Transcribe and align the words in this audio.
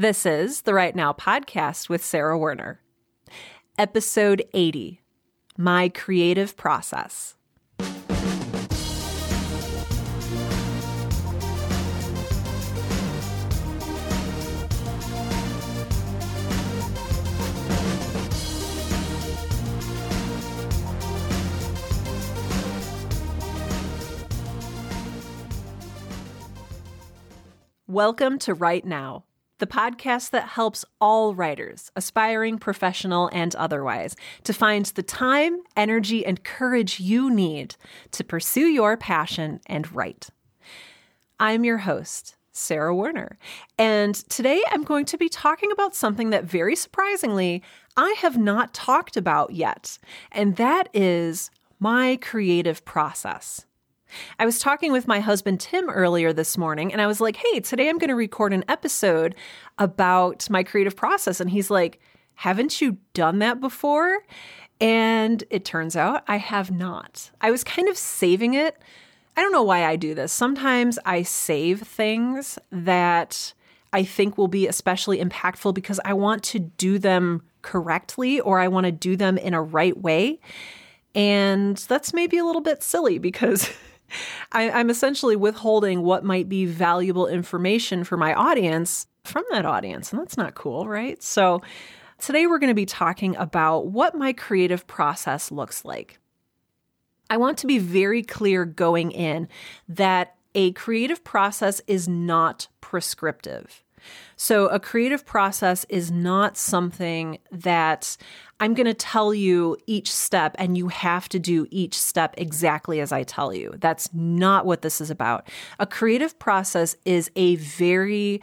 This 0.00 0.24
is 0.24 0.62
the 0.62 0.72
Write 0.72 0.96
Now 0.96 1.12
podcast 1.12 1.90
with 1.90 2.02
Sarah 2.02 2.38
Werner. 2.38 2.80
Episode 3.76 4.42
80 4.54 5.02
My 5.58 5.90
Creative 5.90 6.56
Process. 6.56 7.36
Welcome 27.86 28.38
to 28.38 28.54
Write 28.54 28.86
Now, 28.86 29.24
the 29.60 29.66
podcast 29.66 30.30
that 30.30 30.48
helps 30.48 30.84
all 31.00 31.34
writers, 31.34 31.92
aspiring, 31.94 32.58
professional, 32.58 33.30
and 33.32 33.54
otherwise, 33.54 34.16
to 34.44 34.52
find 34.52 34.86
the 34.86 35.02
time, 35.02 35.60
energy, 35.76 36.26
and 36.26 36.42
courage 36.42 36.98
you 36.98 37.30
need 37.30 37.76
to 38.10 38.24
pursue 38.24 38.66
your 38.66 38.96
passion 38.96 39.60
and 39.66 39.92
write. 39.92 40.30
I'm 41.38 41.62
your 41.62 41.78
host, 41.78 42.36
Sarah 42.52 42.94
Werner, 42.94 43.38
and 43.78 44.14
today 44.14 44.62
I'm 44.70 44.82
going 44.82 45.04
to 45.06 45.18
be 45.18 45.28
talking 45.28 45.70
about 45.70 45.94
something 45.94 46.30
that 46.30 46.44
very 46.44 46.74
surprisingly 46.74 47.62
I 47.96 48.14
have 48.18 48.36
not 48.36 48.74
talked 48.74 49.16
about 49.16 49.52
yet, 49.52 49.98
and 50.32 50.56
that 50.56 50.88
is 50.94 51.50
my 51.78 52.18
creative 52.20 52.84
process. 52.84 53.66
I 54.38 54.44
was 54.44 54.58
talking 54.58 54.92
with 54.92 55.08
my 55.08 55.20
husband 55.20 55.60
Tim 55.60 55.88
earlier 55.88 56.32
this 56.32 56.56
morning, 56.58 56.92
and 56.92 57.00
I 57.00 57.06
was 57.06 57.20
like, 57.20 57.36
hey, 57.36 57.60
today 57.60 57.88
I'm 57.88 57.98
going 57.98 58.08
to 58.08 58.14
record 58.14 58.52
an 58.52 58.64
episode 58.68 59.34
about 59.78 60.48
my 60.50 60.62
creative 60.62 60.96
process. 60.96 61.40
And 61.40 61.50
he's 61.50 61.70
like, 61.70 62.00
haven't 62.34 62.80
you 62.80 62.98
done 63.14 63.38
that 63.40 63.60
before? 63.60 64.18
And 64.80 65.44
it 65.50 65.64
turns 65.64 65.96
out 65.96 66.24
I 66.26 66.38
have 66.38 66.70
not. 66.70 67.30
I 67.40 67.50
was 67.50 67.62
kind 67.64 67.88
of 67.88 67.96
saving 67.96 68.54
it. 68.54 68.76
I 69.36 69.42
don't 69.42 69.52
know 69.52 69.62
why 69.62 69.84
I 69.84 69.96
do 69.96 70.14
this. 70.14 70.32
Sometimes 70.32 70.98
I 71.04 71.22
save 71.22 71.82
things 71.82 72.58
that 72.70 73.54
I 73.92 74.04
think 74.04 74.38
will 74.38 74.48
be 74.48 74.66
especially 74.66 75.22
impactful 75.22 75.74
because 75.74 76.00
I 76.04 76.14
want 76.14 76.42
to 76.44 76.58
do 76.58 76.98
them 76.98 77.42
correctly 77.62 78.40
or 78.40 78.58
I 78.58 78.68
want 78.68 78.86
to 78.86 78.92
do 78.92 79.16
them 79.16 79.36
in 79.36 79.54
a 79.54 79.62
right 79.62 79.96
way. 79.96 80.40
And 81.14 81.76
that's 81.76 82.14
maybe 82.14 82.38
a 82.38 82.44
little 82.44 82.60
bit 82.60 82.82
silly 82.82 83.18
because 83.18 83.70
I, 84.52 84.80
am 84.80 84.90
essentially 84.90 85.36
withholding 85.36 86.02
what 86.02 86.24
might 86.24 86.48
be 86.48 86.66
valuable 86.66 87.26
information 87.26 88.04
for 88.04 88.16
my 88.16 88.34
audience 88.34 89.06
from 89.24 89.44
that 89.50 89.66
audience. 89.66 90.12
And 90.12 90.20
that's 90.20 90.36
not 90.36 90.54
cool, 90.54 90.88
right? 90.88 91.22
So 91.22 91.62
today 92.18 92.46
we're 92.46 92.58
going 92.58 92.68
to 92.68 92.74
be 92.74 92.86
talking 92.86 93.36
about 93.36 93.86
what 93.86 94.14
my 94.14 94.32
creative 94.32 94.86
process 94.86 95.50
looks 95.50 95.84
like. 95.84 96.18
I 97.28 97.36
want 97.36 97.58
to 97.58 97.66
be 97.66 97.78
very 97.78 98.22
clear 98.22 98.64
going 98.64 99.12
in 99.12 99.48
that 99.88 100.34
a 100.54 100.72
creative 100.72 101.22
process 101.22 101.80
is 101.86 102.08
not 102.08 102.66
prescriptive. 102.80 103.84
So, 104.36 104.66
a 104.68 104.80
creative 104.80 105.24
process 105.26 105.84
is 105.88 106.10
not 106.10 106.56
something 106.56 107.38
that 107.50 108.16
I'm 108.60 108.74
going 108.74 108.86
to 108.86 108.94
tell 108.94 109.32
you 109.32 109.76
each 109.86 110.12
step 110.12 110.54
and 110.58 110.76
you 110.76 110.88
have 110.88 111.28
to 111.30 111.38
do 111.38 111.66
each 111.70 111.98
step 111.98 112.34
exactly 112.36 113.00
as 113.00 113.12
I 113.12 113.22
tell 113.22 113.54
you. 113.54 113.74
That's 113.78 114.12
not 114.12 114.66
what 114.66 114.82
this 114.82 115.00
is 115.00 115.10
about. 115.10 115.48
A 115.78 115.86
creative 115.86 116.38
process 116.38 116.96
is 117.04 117.30
a 117.36 117.56
very 117.56 118.42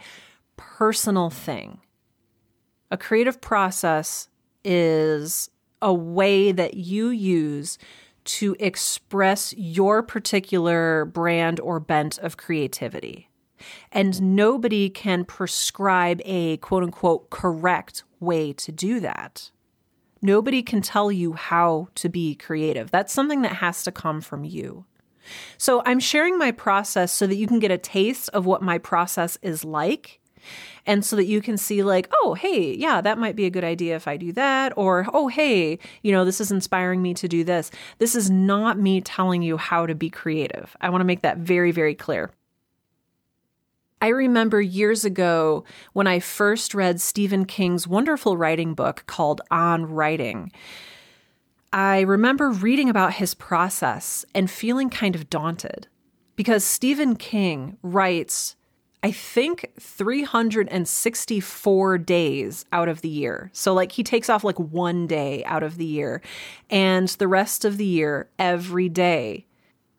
personal 0.56 1.30
thing. 1.30 1.80
A 2.90 2.96
creative 2.96 3.40
process 3.40 4.28
is 4.64 5.50
a 5.80 5.94
way 5.94 6.52
that 6.52 6.74
you 6.74 7.08
use 7.08 7.78
to 8.24 8.56
express 8.58 9.54
your 9.56 10.02
particular 10.02 11.04
brand 11.06 11.60
or 11.60 11.80
bent 11.80 12.18
of 12.18 12.36
creativity. 12.36 13.27
And 13.92 14.36
nobody 14.36 14.90
can 14.90 15.24
prescribe 15.24 16.20
a 16.24 16.56
quote 16.58 16.82
unquote 16.82 17.30
correct 17.30 18.04
way 18.20 18.52
to 18.54 18.72
do 18.72 19.00
that. 19.00 19.50
Nobody 20.20 20.62
can 20.62 20.82
tell 20.82 21.12
you 21.12 21.34
how 21.34 21.88
to 21.94 22.08
be 22.08 22.34
creative. 22.34 22.90
That's 22.90 23.12
something 23.12 23.42
that 23.42 23.56
has 23.56 23.84
to 23.84 23.92
come 23.92 24.20
from 24.20 24.44
you. 24.44 24.84
So 25.58 25.82
I'm 25.84 26.00
sharing 26.00 26.38
my 26.38 26.50
process 26.50 27.12
so 27.12 27.26
that 27.26 27.36
you 27.36 27.46
can 27.46 27.58
get 27.58 27.70
a 27.70 27.78
taste 27.78 28.28
of 28.30 28.46
what 28.46 28.62
my 28.62 28.78
process 28.78 29.38
is 29.42 29.64
like. 29.64 30.20
And 30.86 31.04
so 31.04 31.16
that 31.16 31.26
you 31.26 31.42
can 31.42 31.58
see, 31.58 31.82
like, 31.82 32.08
oh, 32.22 32.34
hey, 32.34 32.74
yeah, 32.74 33.00
that 33.00 33.18
might 33.18 33.36
be 33.36 33.44
a 33.44 33.50
good 33.50 33.64
idea 33.64 33.96
if 33.96 34.08
I 34.08 34.16
do 34.16 34.32
that. 34.32 34.72
Or, 34.76 35.06
oh, 35.12 35.28
hey, 35.28 35.78
you 36.02 36.12
know, 36.12 36.24
this 36.24 36.40
is 36.40 36.50
inspiring 36.50 37.02
me 37.02 37.12
to 37.14 37.28
do 37.28 37.44
this. 37.44 37.70
This 37.98 38.14
is 38.14 38.30
not 38.30 38.78
me 38.78 39.00
telling 39.00 39.42
you 39.42 39.56
how 39.58 39.84
to 39.84 39.94
be 39.94 40.08
creative. 40.08 40.74
I 40.80 40.88
want 40.88 41.00
to 41.00 41.06
make 41.06 41.22
that 41.22 41.38
very, 41.38 41.72
very 41.72 41.94
clear. 41.94 42.30
I 44.00 44.08
remember 44.08 44.60
years 44.60 45.04
ago 45.04 45.64
when 45.92 46.06
I 46.06 46.20
first 46.20 46.72
read 46.72 47.00
Stephen 47.00 47.44
King's 47.44 47.88
wonderful 47.88 48.36
writing 48.36 48.74
book 48.74 49.02
called 49.06 49.40
On 49.50 49.86
Writing. 49.86 50.52
I 51.72 52.02
remember 52.02 52.50
reading 52.50 52.88
about 52.88 53.14
his 53.14 53.34
process 53.34 54.24
and 54.34 54.48
feeling 54.48 54.88
kind 54.88 55.16
of 55.16 55.28
daunted 55.28 55.88
because 56.36 56.62
Stephen 56.62 57.16
King 57.16 57.76
writes, 57.82 58.54
I 59.02 59.10
think, 59.10 59.72
364 59.80 61.98
days 61.98 62.64
out 62.72 62.88
of 62.88 63.00
the 63.00 63.08
year. 63.08 63.50
So, 63.52 63.74
like, 63.74 63.90
he 63.92 64.04
takes 64.04 64.30
off 64.30 64.44
like 64.44 64.60
one 64.60 65.08
day 65.08 65.42
out 65.44 65.64
of 65.64 65.76
the 65.76 65.84
year, 65.84 66.22
and 66.70 67.08
the 67.08 67.28
rest 67.28 67.64
of 67.64 67.76
the 67.76 67.84
year, 67.84 68.28
every 68.38 68.88
day, 68.88 69.47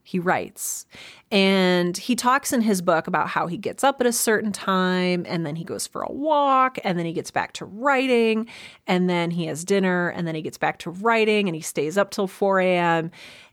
he 0.09 0.17
writes. 0.17 0.87
And 1.29 1.95
he 1.95 2.15
talks 2.15 2.51
in 2.51 2.61
his 2.61 2.81
book 2.81 3.05
about 3.05 3.27
how 3.27 3.45
he 3.45 3.57
gets 3.57 3.83
up 3.83 4.01
at 4.01 4.07
a 4.07 4.11
certain 4.11 4.51
time 4.51 5.23
and 5.29 5.45
then 5.45 5.55
he 5.55 5.63
goes 5.63 5.85
for 5.85 6.01
a 6.01 6.11
walk 6.11 6.79
and 6.83 6.97
then 6.97 7.05
he 7.05 7.13
gets 7.13 7.29
back 7.29 7.53
to 7.53 7.65
writing 7.65 8.47
and 8.87 9.07
then 9.07 9.29
he 9.29 9.45
has 9.45 9.63
dinner 9.63 10.09
and 10.09 10.27
then 10.27 10.33
he 10.33 10.41
gets 10.41 10.57
back 10.57 10.79
to 10.79 10.89
writing 10.89 11.47
and 11.47 11.55
he 11.55 11.61
stays 11.61 11.95
up 11.95 12.09
till 12.09 12.25
4 12.25 12.59
a.m. 12.59 13.11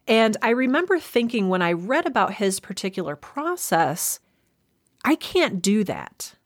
And 0.09 0.39
I 0.41 0.49
remember 0.49 0.99
thinking 0.99 1.51
when 1.51 1.61
I 1.61 1.73
read 1.73 2.07
about 2.07 2.33
his 2.33 2.59
particular 2.59 3.17
process, 3.17 4.19
I 5.05 5.15
can't 5.15 5.61
do 5.61 5.85
that. 5.85 6.37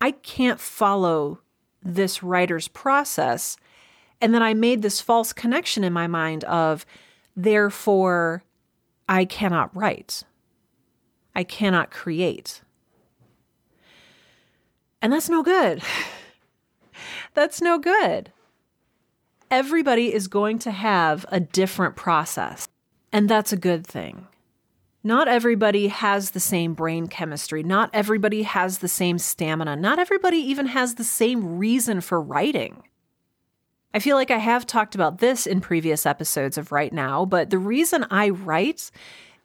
I 0.00 0.10
can't 0.10 0.58
follow 0.58 1.38
this 1.84 2.20
writer's 2.20 2.66
process. 2.66 3.56
And 4.20 4.34
then 4.34 4.42
I 4.42 4.54
made 4.54 4.82
this 4.82 5.00
false 5.00 5.32
connection 5.32 5.84
in 5.84 5.92
my 5.92 6.08
mind 6.08 6.42
of, 6.44 6.84
therefore, 7.36 8.42
I 9.08 9.24
cannot 9.24 9.74
write. 9.76 10.22
I 11.34 11.44
cannot 11.44 11.90
create. 11.90 12.62
And 15.02 15.12
that's 15.12 15.28
no 15.28 15.42
good. 15.42 15.82
that's 17.34 17.60
no 17.60 17.78
good. 17.78 18.32
Everybody 19.50 20.12
is 20.12 20.28
going 20.28 20.58
to 20.60 20.70
have 20.70 21.26
a 21.28 21.38
different 21.38 21.96
process, 21.96 22.66
and 23.12 23.28
that's 23.28 23.52
a 23.52 23.56
good 23.56 23.86
thing. 23.86 24.26
Not 25.06 25.28
everybody 25.28 25.88
has 25.88 26.30
the 26.30 26.40
same 26.40 26.72
brain 26.72 27.08
chemistry. 27.08 27.62
Not 27.62 27.90
everybody 27.92 28.44
has 28.44 28.78
the 28.78 28.88
same 28.88 29.18
stamina. 29.18 29.76
Not 29.76 29.98
everybody 29.98 30.38
even 30.38 30.66
has 30.66 30.94
the 30.94 31.04
same 31.04 31.58
reason 31.58 32.00
for 32.00 32.20
writing. 32.22 32.84
I 33.94 34.00
feel 34.00 34.16
like 34.16 34.32
I 34.32 34.38
have 34.38 34.66
talked 34.66 34.96
about 34.96 35.18
this 35.18 35.46
in 35.46 35.60
previous 35.60 36.04
episodes 36.04 36.58
of 36.58 36.72
Write 36.72 36.92
Now, 36.92 37.24
but 37.24 37.50
the 37.50 37.58
reason 37.58 38.04
I 38.10 38.30
write 38.30 38.90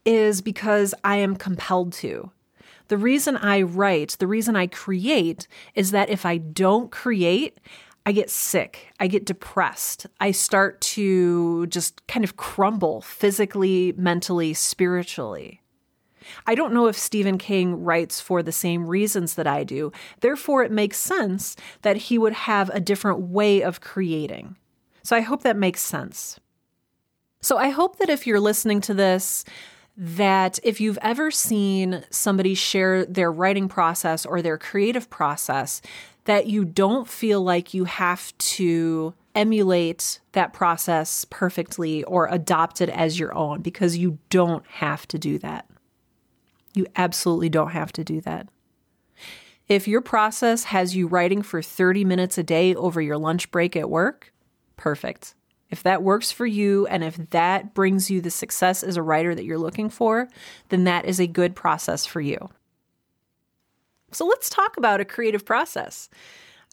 is 0.06 0.42
because 0.42 0.96
I 1.04 1.18
am 1.18 1.36
compelled 1.36 1.94
to. 1.94 2.32
The 2.88 2.98
reason 2.98 3.38
I 3.38 3.62
write, 3.62 4.16
the 4.18 4.26
reason 4.26 4.56
I 4.56 4.66
create, 4.66 5.48
is 5.76 5.92
that 5.92 6.09
if 6.09 6.26
I 6.26 6.38
don't 6.38 6.90
create, 6.90 7.59
I 8.08 8.12
get 8.12 8.32
sick. 8.32 8.91
I 9.00 9.06
get 9.06 9.23
depressed. 9.23 10.08
I 10.20 10.32
start 10.32 10.82
to 10.82 11.68
just 11.68 12.08
kind 12.08 12.23
of 12.23 12.35
crumble 12.35 13.02
physically, 13.02 13.94
mentally, 13.97 14.56
spiritually. 14.56 15.62
I 16.47 16.55
don't 16.55 16.73
know 16.73 16.87
if 16.87 16.97
Stephen 16.97 17.37
King 17.37 17.84
writes 17.84 18.20
for 18.22 18.41
the 18.41 18.52
same 18.52 18.87
reasons 18.87 19.35
that 19.35 19.47
I 19.47 19.64
do. 19.64 19.91
Therefore, 20.22 20.64
it 20.64 20.72
makes 20.72 20.97
sense 20.97 21.55
that 21.81 21.97
he 21.97 22.17
would 22.17 22.34
have 22.34 22.70
a 22.70 22.79
different 22.79 23.20
way 23.20 23.61
of 23.61 23.81
creating. 23.81 24.55
So 25.03 25.16
I 25.16 25.22
hope 25.22 25.43
that 25.43 25.58
makes 25.58 25.81
sense. 25.81 26.40
So 27.41 27.58
I 27.58 27.70
hope 27.70 27.97
that 27.97 28.09
if 28.09 28.28
you're 28.28 28.40
listening 28.40 28.81
to 28.81 28.93
this, 28.93 29.46
that 29.96 30.59
if 30.64 30.79
you've 30.79 30.99
ever 31.02 31.29
seen 31.31 32.03
somebody 32.09 32.53
share 32.53 33.05
their 33.05 33.32
writing 33.32 33.67
process 33.67 34.25
or 34.25 34.41
their 34.41 34.58
creative 34.58 35.09
process, 35.09 35.82
that 36.25 36.47
you 36.47 36.64
don't 36.64 37.08
feel 37.08 37.41
like 37.41 37.73
you 37.73 37.85
have 37.85 38.37
to 38.37 39.14
emulate 39.35 40.20
that 40.34 40.53
process 40.53 41.25
perfectly 41.29 42.03
or 42.03 42.28
adopt 42.28 42.82
it 42.82 42.90
as 42.90 43.20
your 43.20 43.34
own 43.35 43.61
because 43.61 43.97
you 43.97 44.17
don't 44.29 44.66
have 44.67 45.08
to 45.08 45.17
do 45.17 45.37
that. 45.40 45.69
You 46.74 46.86
absolutely 46.96 47.50
don't 47.50 47.72
have 47.72 47.92
to 47.94 48.04
do 48.04 48.22
that. 48.22 48.48
If 49.68 49.88
your 49.88 50.02
process 50.02 50.66
has 50.66 50.96
you 50.96 51.08
writing 51.08 51.44
for 51.44 51.62
30 51.62 52.04
minutes 52.04 52.38
a 52.38 52.44
day 52.44 52.74
over 52.74 53.02
your 53.02 53.18
lunch 53.18 53.52
break 53.52 53.76
at 53.76 53.90
work, 53.90 54.34
perfect. 54.78 55.36
If 55.70 55.84
that 55.84 56.02
works 56.02 56.32
for 56.32 56.48
you 56.48 56.88
and 56.88 57.04
if 57.04 57.18
that 57.30 57.76
brings 57.76 58.10
you 58.10 58.22
the 58.22 58.32
success 58.32 58.82
as 58.82 58.98
a 58.98 59.04
writer 59.04 59.36
that 59.36 59.46
you're 59.46 59.60
looking 59.60 59.90
for, 59.90 60.28
then 60.70 60.86
that 60.86 61.06
is 61.06 61.20
a 61.20 61.28
good 61.28 61.56
process 61.56 62.06
for 62.06 62.20
you. 62.20 62.50
So 64.12 64.26
let's 64.26 64.50
talk 64.50 64.78
about 64.78 65.00
a 65.00 65.06
creative 65.06 65.46
process. 65.46 66.10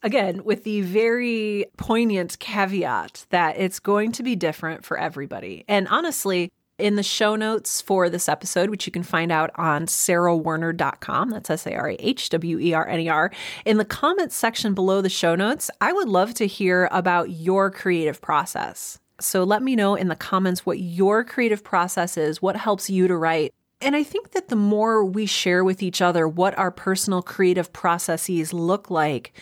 Again, 0.03 0.45
with 0.45 0.65
the 0.65 0.81
very 0.83 1.67
poignant 1.77 2.39
caveat 2.39 3.27
that 3.31 3.59
it's 3.59 3.79
going 3.79 4.13
to 4.13 4.23
be 4.23 4.37
different 4.37 4.85
for 4.85 4.99
everybody. 4.99 5.65
And 5.69 5.89
honestly, 5.89 6.51
in 6.79 6.97
the 6.97 7.03
show 7.03 7.37
notes 7.37 7.81
for 7.81 8.11
this 8.11 8.29
episode, 8.29 8.71
which 8.71 8.87
you 8.87 8.93
can 8.93 9.03
find 9.03 9.33
out 9.33 9.51
on 9.55 9.87
sarahwerner.com, 9.87 11.31
that's 11.31 11.51
S 11.51 11.67
A 11.67 11.75
R 11.75 11.91
A 11.91 11.97
H 11.99 12.29
W 12.31 12.59
E 12.59 12.75
R 12.75 12.87
N 12.87 13.01
E 13.01 13.09
R, 13.09 13.31
in 13.65 13.79
the 13.79 13.85
comments 13.85 14.37
section 14.37 14.75
below 14.75 15.01
the 15.01 15.09
show 15.09 15.35
notes, 15.35 15.71
I 15.81 15.93
would 15.93 16.09
love 16.09 16.35
to 16.35 16.47
hear 16.47 16.89
about 16.93 17.31
your 17.31 17.71
creative 17.71 18.21
process. 18.21 18.99
So 19.21 19.45
let 19.45 19.63
me 19.63 19.75
know 19.75 19.95
in 19.95 20.09
the 20.09 20.17
comments 20.17 20.67
what 20.67 20.79
your 20.79 21.25
creative 21.25 21.65
process 21.65 22.19
is, 22.19 22.43
what 22.43 22.57
helps 22.57 22.91
you 22.91 23.09
to 23.09 23.17
write. 23.17 23.55
And 23.81 23.97
I 23.97 24.03
think 24.03 24.33
that 24.33 24.49
the 24.49 24.57
more 24.57 25.05
we 25.05 25.27
share 25.27 25.65
with 25.65 25.83
each 25.83 26.03
other 26.03 26.29
what 26.29 26.57
our 26.59 26.71
personal 26.71 27.23
creative 27.23 27.73
processes 27.73 28.53
look 28.53 28.91
like, 28.91 29.33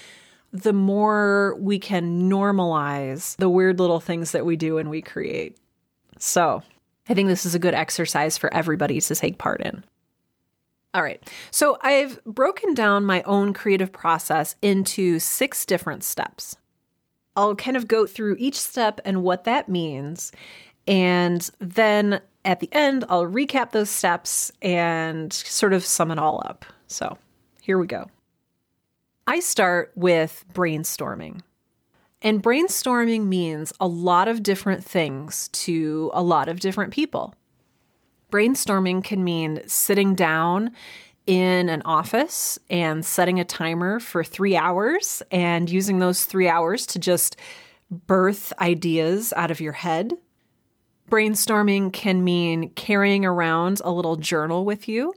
the 0.53 0.73
more 0.73 1.57
we 1.59 1.81
can 1.81 2.31
normalize 2.31 3.35
the 3.37 3.49
weird 3.49 3.81
little 3.81 3.99
things 3.99 4.31
that 4.31 4.47
we 4.47 4.55
do 4.55 4.79
and 4.79 4.89
we 4.89 5.03
create. 5.03 5.57
So, 6.19 6.63
I 7.09 7.15
think 7.15 7.29
this 7.29 7.45
is 7.45 7.55
a 7.55 7.59
good 7.59 7.75
exercise 7.75 8.39
for 8.39 8.53
everybody 8.53 9.01
to 9.01 9.15
take 9.15 9.39
part 9.39 9.61
in. 9.61 9.85
All 10.95 11.03
right, 11.03 11.21
so 11.51 11.77
I've 11.81 12.23
broken 12.25 12.73
down 12.73 13.05
my 13.05 13.23
own 13.23 13.53
creative 13.53 13.93
process 13.93 14.55
into 14.63 15.19
six 15.19 15.67
different 15.67 16.05
steps. 16.05 16.57
I'll 17.37 17.57
kind 17.57 17.77
of 17.77 17.89
go 17.89 18.07
through 18.07 18.37
each 18.39 18.59
step 18.59 19.01
and 19.05 19.25
what 19.25 19.45
that 19.45 19.69
means. 19.69 20.31
And 20.87 21.51
then 21.59 22.21
at 22.45 22.61
the 22.61 22.69
end, 22.73 23.05
I'll 23.09 23.27
recap 23.27 23.73
those 23.73 23.91
steps 23.91 24.53
and 24.63 25.33
sort 25.33 25.73
of 25.73 25.85
sum 25.85 26.11
it 26.13 26.19
all 26.19 26.43
up. 26.47 26.65
So 26.87 27.19
here 27.61 27.79
we 27.79 27.87
go. 27.87 28.07
I 29.27 29.41
start 29.41 29.91
with 29.97 30.45
brainstorming. 30.53 31.41
And 32.25 32.43
brainstorming 32.43 33.27
means 33.27 33.75
a 33.79 33.87
lot 33.87 34.29
of 34.29 34.43
different 34.43 34.83
things 34.83 35.49
to 35.49 36.11
a 36.15 36.23
lot 36.23 36.49
of 36.49 36.59
different 36.59 36.91
people. 36.91 37.35
Brainstorming 38.33 39.05
can 39.05 39.23
mean 39.23 39.61
sitting 39.67 40.15
down 40.15 40.71
in 41.27 41.69
an 41.69 41.83
office 41.85 42.59
and 42.71 43.05
setting 43.05 43.41
a 43.41 43.45
timer 43.45 44.01
for 44.01 44.25
three 44.25 44.57
hours 44.57 45.23
and 45.31 45.69
using 45.69 45.99
those 45.99 46.25
three 46.25 46.49
hours 46.49 46.87
to 46.87 46.99
just 46.99 47.37
birth 47.91 48.55
ideas 48.59 49.35
out 49.37 49.51
of 49.51 49.61
your 49.61 49.73
head. 49.73 50.15
Brainstorming 51.11 51.93
can 51.93 52.25
mean 52.25 52.71
carrying 52.71 53.27
around 53.27 53.83
a 53.85 53.93
little 53.93 54.17
journal 54.17 54.65
with 54.65 54.89
you. 54.89 55.13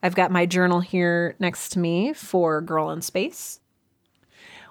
I've 0.00 0.14
got 0.14 0.30
my 0.30 0.46
journal 0.46 0.80
here 0.80 1.34
next 1.40 1.70
to 1.70 1.80
me 1.80 2.12
for 2.12 2.60
Girl 2.60 2.90
in 2.90 3.02
Space. 3.02 3.59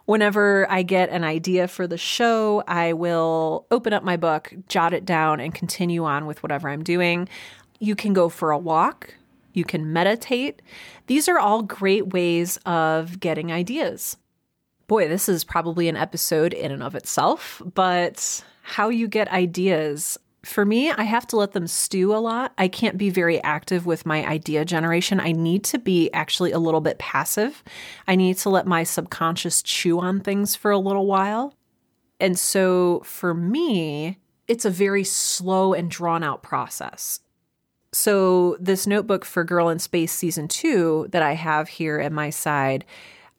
Whenever 0.09 0.65
I 0.71 0.81
get 0.81 1.09
an 1.09 1.23
idea 1.23 1.67
for 1.67 1.85
the 1.85 1.95
show, 1.95 2.63
I 2.67 2.93
will 2.93 3.67
open 3.69 3.93
up 3.93 4.01
my 4.01 4.17
book, 4.17 4.51
jot 4.67 4.91
it 4.91 5.05
down, 5.05 5.39
and 5.39 5.53
continue 5.53 6.03
on 6.03 6.25
with 6.25 6.41
whatever 6.41 6.67
I'm 6.67 6.83
doing. 6.83 7.29
You 7.77 7.95
can 7.95 8.13
go 8.13 8.27
for 8.27 8.49
a 8.49 8.57
walk, 8.57 9.13
you 9.53 9.63
can 9.63 9.93
meditate. 9.93 10.63
These 11.05 11.29
are 11.29 11.37
all 11.37 11.61
great 11.61 12.11
ways 12.11 12.57
of 12.65 13.19
getting 13.19 13.51
ideas. 13.51 14.17
Boy, 14.87 15.07
this 15.07 15.29
is 15.29 15.43
probably 15.43 15.87
an 15.87 15.95
episode 15.95 16.55
in 16.55 16.71
and 16.71 16.81
of 16.81 16.95
itself, 16.95 17.61
but 17.75 18.43
how 18.63 18.89
you 18.89 19.07
get 19.07 19.31
ideas 19.31 20.17
for 20.49 20.65
me, 20.65 20.91
I 20.91 21.03
have 21.03 21.27
to 21.27 21.37
let 21.37 21.53
them 21.53 21.67
stew 21.67 22.13
a 22.13 22.17
lot. 22.17 22.53
I 22.57 22.67
can't 22.67 22.97
be 22.97 23.09
very 23.09 23.41
active 23.43 23.85
with 23.85 24.05
my 24.05 24.25
idea 24.25 24.65
generation. 24.65 25.19
I 25.19 25.31
need 25.31 25.63
to 25.65 25.79
be 25.79 26.11
actually 26.11 26.51
a 26.51 26.59
little 26.59 26.81
bit 26.81 26.97
passive. 26.97 27.63
I 28.07 28.15
need 28.15 28.37
to 28.39 28.49
let 28.49 28.67
my 28.67 28.83
subconscious 28.83 29.61
chew 29.61 29.99
on 29.99 30.19
things 30.19 30.55
for 30.55 30.71
a 30.71 30.77
little 30.77 31.05
while. 31.05 31.53
And 32.19 32.37
so 32.37 33.01
for 33.05 33.33
me, 33.33 34.17
it's 34.47 34.65
a 34.65 34.69
very 34.69 35.03
slow 35.03 35.73
and 35.73 35.89
drawn 35.89 36.23
out 36.23 36.41
process. 36.41 37.21
So, 37.91 38.55
this 38.59 38.85
notebook 38.85 39.25
for 39.25 39.43
Girl 39.43 39.69
in 39.69 39.79
Space 39.79 40.11
season 40.11 40.47
two 40.47 41.07
that 41.09 41.23
I 41.23 41.33
have 41.33 41.69
here 41.69 41.99
at 41.99 42.11
my 42.11 42.29
side, 42.29 42.85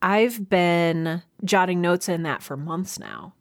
I've 0.02 0.48
been 0.48 1.22
jotting 1.44 1.80
notes 1.80 2.08
in 2.08 2.24
that 2.24 2.42
for 2.42 2.56
months 2.56 2.98
now. 2.98 3.34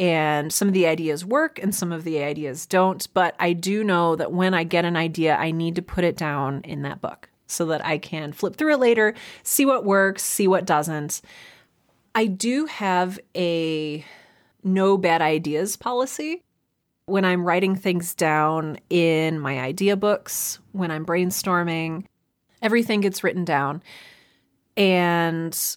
And 0.00 0.50
some 0.50 0.66
of 0.66 0.72
the 0.72 0.86
ideas 0.86 1.26
work 1.26 1.58
and 1.62 1.74
some 1.74 1.92
of 1.92 2.04
the 2.04 2.22
ideas 2.22 2.64
don't. 2.64 3.06
But 3.12 3.34
I 3.38 3.52
do 3.52 3.84
know 3.84 4.16
that 4.16 4.32
when 4.32 4.54
I 4.54 4.64
get 4.64 4.86
an 4.86 4.96
idea, 4.96 5.36
I 5.36 5.50
need 5.50 5.76
to 5.76 5.82
put 5.82 6.04
it 6.04 6.16
down 6.16 6.62
in 6.64 6.80
that 6.82 7.02
book 7.02 7.28
so 7.46 7.66
that 7.66 7.84
I 7.84 7.98
can 7.98 8.32
flip 8.32 8.56
through 8.56 8.72
it 8.72 8.80
later, 8.80 9.14
see 9.42 9.66
what 9.66 9.84
works, 9.84 10.22
see 10.22 10.48
what 10.48 10.64
doesn't. 10.64 11.20
I 12.14 12.26
do 12.26 12.64
have 12.64 13.20
a 13.36 14.02
no 14.64 14.96
bad 14.96 15.20
ideas 15.20 15.76
policy. 15.76 16.44
When 17.04 17.26
I'm 17.26 17.44
writing 17.44 17.76
things 17.76 18.14
down 18.14 18.78
in 18.88 19.38
my 19.38 19.60
idea 19.60 19.96
books, 19.96 20.60
when 20.72 20.90
I'm 20.90 21.04
brainstorming, 21.04 22.06
everything 22.62 23.02
gets 23.02 23.22
written 23.22 23.44
down. 23.44 23.82
And 24.78 25.76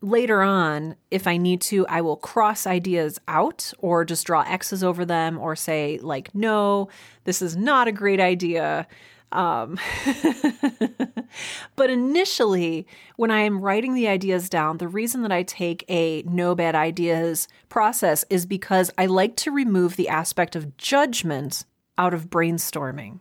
later 0.00 0.42
on, 0.42 0.96
if 1.10 1.26
I 1.26 1.36
need 1.36 1.60
to, 1.62 1.86
I 1.88 2.00
will 2.00 2.16
cross 2.16 2.66
ideas 2.66 3.20
out 3.26 3.72
or 3.78 4.04
just 4.04 4.26
draw 4.26 4.42
X's 4.42 4.84
over 4.84 5.04
them 5.04 5.38
or 5.38 5.56
say, 5.56 5.98
like, 6.02 6.34
no, 6.34 6.88
this 7.24 7.42
is 7.42 7.56
not 7.56 7.88
a 7.88 7.92
great 7.92 8.20
idea. 8.20 8.86
Um, 9.30 9.78
but 11.76 11.90
initially, 11.90 12.86
when 13.16 13.30
I 13.30 13.40
am 13.40 13.60
writing 13.60 13.94
the 13.94 14.08
ideas 14.08 14.48
down, 14.48 14.78
the 14.78 14.88
reason 14.88 15.22
that 15.22 15.32
I 15.32 15.42
take 15.42 15.84
a 15.88 16.22
no 16.22 16.54
bad 16.54 16.74
ideas 16.74 17.48
process 17.68 18.24
is 18.30 18.46
because 18.46 18.90
I 18.96 19.06
like 19.06 19.36
to 19.36 19.50
remove 19.50 19.96
the 19.96 20.08
aspect 20.08 20.56
of 20.56 20.76
judgment 20.76 21.64
out 21.98 22.14
of 22.14 22.30
brainstorming. 22.30 23.20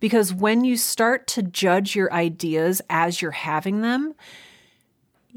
Because 0.00 0.32
when 0.32 0.64
you 0.64 0.76
start 0.76 1.26
to 1.28 1.42
judge 1.42 1.94
your 1.94 2.12
ideas 2.12 2.80
as 2.88 3.20
you're 3.20 3.30
having 3.30 3.80
them, 3.80 4.14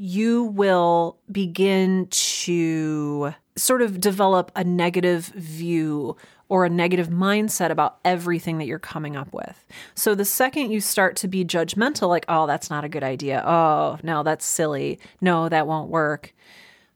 you 0.04 0.42
will 0.42 1.16
begin 1.30 2.08
to 2.10 3.32
sort 3.54 3.82
of 3.82 4.00
develop 4.00 4.50
a 4.56 4.64
negative 4.64 5.26
view 5.26 6.16
or 6.48 6.64
a 6.64 6.68
negative 6.68 7.06
mindset 7.06 7.70
about 7.70 7.98
everything 8.04 8.58
that 8.58 8.66
you're 8.66 8.80
coming 8.80 9.14
up 9.14 9.32
with. 9.32 9.64
So 9.94 10.16
the 10.16 10.24
second 10.24 10.72
you 10.72 10.80
start 10.80 11.14
to 11.18 11.28
be 11.28 11.44
judgmental, 11.44 12.08
like, 12.08 12.24
oh, 12.28 12.48
that's 12.48 12.68
not 12.68 12.82
a 12.82 12.88
good 12.88 13.04
idea. 13.04 13.44
Oh, 13.46 14.00
no, 14.02 14.24
that's 14.24 14.44
silly. 14.44 14.98
No, 15.20 15.48
that 15.48 15.68
won't 15.68 15.88
work 15.88 16.34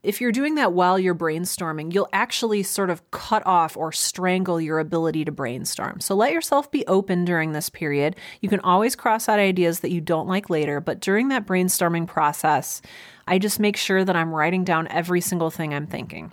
if 0.07 0.21
you're 0.21 0.31
doing 0.31 0.55
that 0.55 0.73
while 0.73 0.99
you're 0.99 1.17
brainstorming, 1.17 1.93
you'll 1.93 2.09
actually 2.13 2.63
sort 2.63 2.91
of 2.91 3.11
cut 3.11 3.45
off 3.45 3.77
or 3.77 3.91
strangle 3.91 4.61
your 4.61 4.79
ability 4.79 5.25
to 5.25 5.33
brainstorm. 5.33 6.01
So 6.01 6.15
let 6.15 6.33
yourself 6.33 6.71
be 6.71 6.87
open 6.87 7.25
during 7.25 7.51
this 7.51 7.69
period. 7.69 8.15
You 8.41 8.49
can 8.49 8.61
always 8.61 8.95
cross 8.95 9.29
out 9.29 9.41
ideas 9.41 9.81
that 9.81 9.91
you 9.91 10.01
don't 10.01 10.29
like 10.29 10.49
later, 10.49 10.81
but 10.81 11.01
during 11.01 11.29
that 11.29 11.45
brainstorming 11.45 12.07
process, 12.07 12.81
I 13.27 13.41
just 13.41 13.59
make 13.59 13.77
sure 13.77 14.05
that 14.05 14.15
I'm 14.15 14.33
writing 14.33 14.63
down 14.63 14.87
every 14.89 15.21
single 15.21 15.51
thing 15.51 15.75
I'm 15.75 15.89
thinking. 15.89 16.33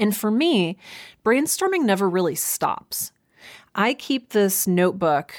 And 0.00 0.16
for 0.16 0.30
me, 0.30 0.78
brainstorming 1.24 1.82
never 1.82 2.08
really 2.08 2.36
stops. 2.36 3.12
I 3.74 3.92
keep 3.92 4.30
this 4.30 4.66
notebook 4.66 5.34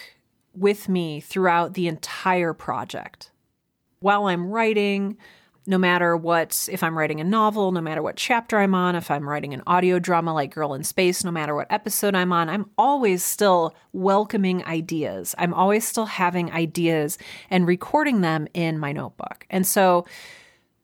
with 0.53 0.87
me 0.87 1.19
throughout 1.19 1.73
the 1.73 1.87
entire 1.87 2.53
project. 2.53 3.31
While 4.01 4.27
I'm 4.27 4.51
writing, 4.51 5.17
no 5.69 5.77
matter 5.77 6.17
what, 6.17 6.67
if 6.71 6.81
I'm 6.81 6.97
writing 6.97 7.21
a 7.21 7.23
novel, 7.23 7.71
no 7.71 7.79
matter 7.79 8.01
what 8.01 8.15
chapter 8.15 8.57
I'm 8.57 8.73
on, 8.73 8.95
if 8.95 9.11
I'm 9.11 9.29
writing 9.29 9.53
an 9.53 9.61
audio 9.67 9.99
drama 9.99 10.33
like 10.33 10.51
Girl 10.51 10.73
in 10.73 10.83
Space, 10.83 11.23
no 11.23 11.29
matter 11.29 11.53
what 11.53 11.67
episode 11.69 12.15
I'm 12.15 12.33
on, 12.33 12.49
I'm 12.49 12.71
always 12.75 13.23
still 13.23 13.75
welcoming 13.93 14.65
ideas. 14.65 15.35
I'm 15.37 15.53
always 15.53 15.87
still 15.87 16.07
having 16.07 16.51
ideas 16.51 17.19
and 17.51 17.67
recording 17.67 18.21
them 18.21 18.47
in 18.55 18.79
my 18.79 18.91
notebook. 18.91 19.45
And 19.51 19.65
so, 19.65 20.07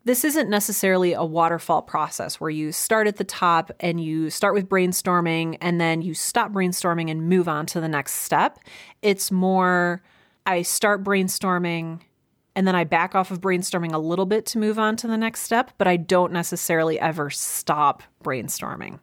this 0.03 0.23
isn't 0.23 0.51
necessarily 0.51 1.13
a 1.13 1.25
waterfall 1.25 1.81
process 1.81 2.39
where 2.39 2.51
you 2.51 2.71
start 2.71 3.07
at 3.07 3.15
the 3.15 3.23
top 3.23 3.71
and 3.79 3.99
you 3.99 4.29
start 4.29 4.53
with 4.53 4.69
brainstorming 4.69 5.57
and 5.61 5.81
then 5.81 6.03
you 6.03 6.13
stop 6.13 6.51
brainstorming 6.51 7.09
and 7.09 7.27
move 7.27 7.47
on 7.47 7.65
to 7.65 7.81
the 7.81 7.87
next 7.87 8.13
step. 8.13 8.59
It's 9.01 9.31
more, 9.31 10.03
I 10.45 10.61
start 10.61 11.03
brainstorming 11.03 12.01
and 12.55 12.67
then 12.67 12.75
I 12.75 12.83
back 12.83 13.15
off 13.15 13.31
of 13.31 13.41
brainstorming 13.41 13.93
a 13.93 13.97
little 13.97 14.25
bit 14.25 14.45
to 14.47 14.57
move 14.57 14.79
on 14.79 14.95
to 14.97 15.07
the 15.07 15.17
next 15.17 15.41
step, 15.41 15.71
but 15.77 15.87
I 15.87 15.97
don't 15.97 16.31
necessarily 16.31 16.99
ever 16.99 17.29
stop 17.29 18.03
brainstorming. 18.23 18.99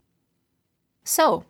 So, 1.04 1.44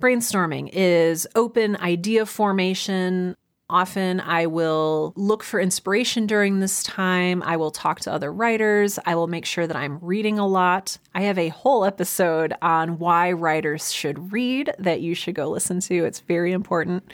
brainstorming 0.00 0.70
is 0.72 1.26
open 1.34 1.76
idea 1.76 2.24
formation 2.26 3.36
Often 3.72 4.20
I 4.20 4.44
will 4.46 5.14
look 5.16 5.42
for 5.42 5.58
inspiration 5.58 6.26
during 6.26 6.60
this 6.60 6.82
time. 6.82 7.42
I 7.42 7.56
will 7.56 7.70
talk 7.70 8.00
to 8.00 8.12
other 8.12 8.30
writers. 8.30 8.98
I 9.06 9.14
will 9.14 9.28
make 9.28 9.46
sure 9.46 9.66
that 9.66 9.74
I'm 9.74 9.98
reading 10.00 10.38
a 10.38 10.46
lot. 10.46 10.98
I 11.14 11.22
have 11.22 11.38
a 11.38 11.48
whole 11.48 11.86
episode 11.86 12.52
on 12.60 12.98
why 12.98 13.32
writers 13.32 13.90
should 13.90 14.30
read 14.30 14.74
that 14.78 15.00
you 15.00 15.14
should 15.14 15.34
go 15.34 15.48
listen 15.48 15.80
to. 15.80 16.04
It's 16.04 16.20
very 16.20 16.52
important. 16.52 17.10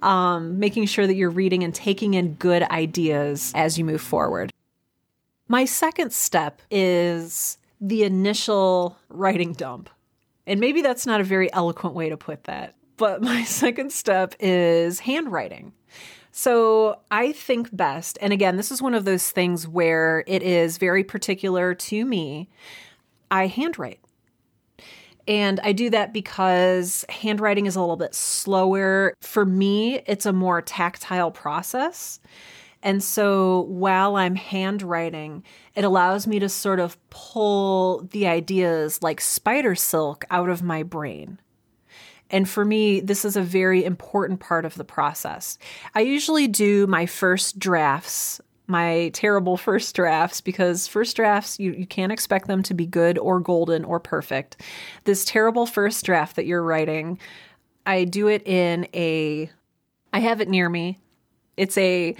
Um, 0.00 0.58
making 0.58 0.86
sure 0.86 1.06
that 1.06 1.14
you're 1.14 1.28
reading 1.28 1.62
and 1.62 1.74
taking 1.74 2.14
in 2.14 2.34
good 2.34 2.62
ideas 2.62 3.52
as 3.54 3.76
you 3.76 3.84
move 3.84 4.00
forward. 4.00 4.50
My 5.46 5.66
second 5.66 6.14
step 6.14 6.62
is 6.70 7.58
the 7.82 8.04
initial 8.04 8.96
writing 9.10 9.52
dump. 9.52 9.90
And 10.46 10.58
maybe 10.58 10.80
that's 10.80 11.04
not 11.04 11.20
a 11.20 11.24
very 11.24 11.52
eloquent 11.52 11.94
way 11.94 12.08
to 12.08 12.16
put 12.16 12.44
that. 12.44 12.74
But 12.98 13.22
my 13.22 13.44
second 13.44 13.92
step 13.92 14.34
is 14.38 15.00
handwriting. 15.00 15.72
So 16.30 17.00
I 17.10 17.32
think 17.32 17.74
best, 17.74 18.18
and 18.20 18.32
again, 18.32 18.56
this 18.56 18.70
is 18.70 18.82
one 18.82 18.94
of 18.94 19.04
those 19.04 19.30
things 19.30 19.66
where 19.66 20.22
it 20.26 20.42
is 20.42 20.76
very 20.76 21.02
particular 21.02 21.74
to 21.74 22.04
me. 22.04 22.48
I 23.30 23.46
handwrite. 23.46 24.00
And 25.26 25.60
I 25.60 25.72
do 25.72 25.90
that 25.90 26.12
because 26.12 27.04
handwriting 27.08 27.66
is 27.66 27.76
a 27.76 27.80
little 27.80 27.96
bit 27.96 28.14
slower. 28.14 29.14
For 29.20 29.44
me, 29.44 30.00
it's 30.06 30.26
a 30.26 30.32
more 30.32 30.62
tactile 30.62 31.30
process. 31.30 32.20
And 32.82 33.02
so 33.02 33.62
while 33.62 34.16
I'm 34.16 34.36
handwriting, 34.36 35.42
it 35.74 35.84
allows 35.84 36.26
me 36.26 36.38
to 36.38 36.48
sort 36.48 36.80
of 36.80 36.96
pull 37.10 38.06
the 38.10 38.26
ideas 38.26 39.02
like 39.02 39.20
spider 39.20 39.74
silk 39.74 40.24
out 40.30 40.48
of 40.48 40.62
my 40.62 40.82
brain. 40.82 41.40
And 42.30 42.48
for 42.48 42.64
me, 42.64 43.00
this 43.00 43.24
is 43.24 43.36
a 43.36 43.42
very 43.42 43.84
important 43.84 44.40
part 44.40 44.64
of 44.64 44.74
the 44.74 44.84
process. 44.84 45.58
I 45.94 46.00
usually 46.00 46.46
do 46.46 46.86
my 46.86 47.06
first 47.06 47.58
drafts, 47.58 48.40
my 48.66 49.10
terrible 49.14 49.56
first 49.68 49.94
drafts, 49.94 50.40
because 50.40 50.86
first 50.86 51.16
drafts, 51.16 51.58
you, 51.58 51.72
you 51.72 51.86
can't 51.86 52.12
expect 52.12 52.46
them 52.46 52.62
to 52.64 52.74
be 52.74 52.86
good 52.86 53.18
or 53.18 53.40
golden 53.40 53.84
or 53.84 53.98
perfect. 53.98 54.60
This 55.04 55.24
terrible 55.24 55.66
first 55.66 56.04
draft 56.04 56.36
that 56.36 56.46
you're 56.46 56.62
writing, 56.62 57.18
I 57.86 58.04
do 58.04 58.28
it 58.28 58.46
in 58.46 58.86
a, 58.94 59.50
I 60.12 60.20
have 60.20 60.40
it 60.40 60.48
near 60.48 60.68
me. 60.68 60.98
It's 61.56 61.78
a 61.78 62.14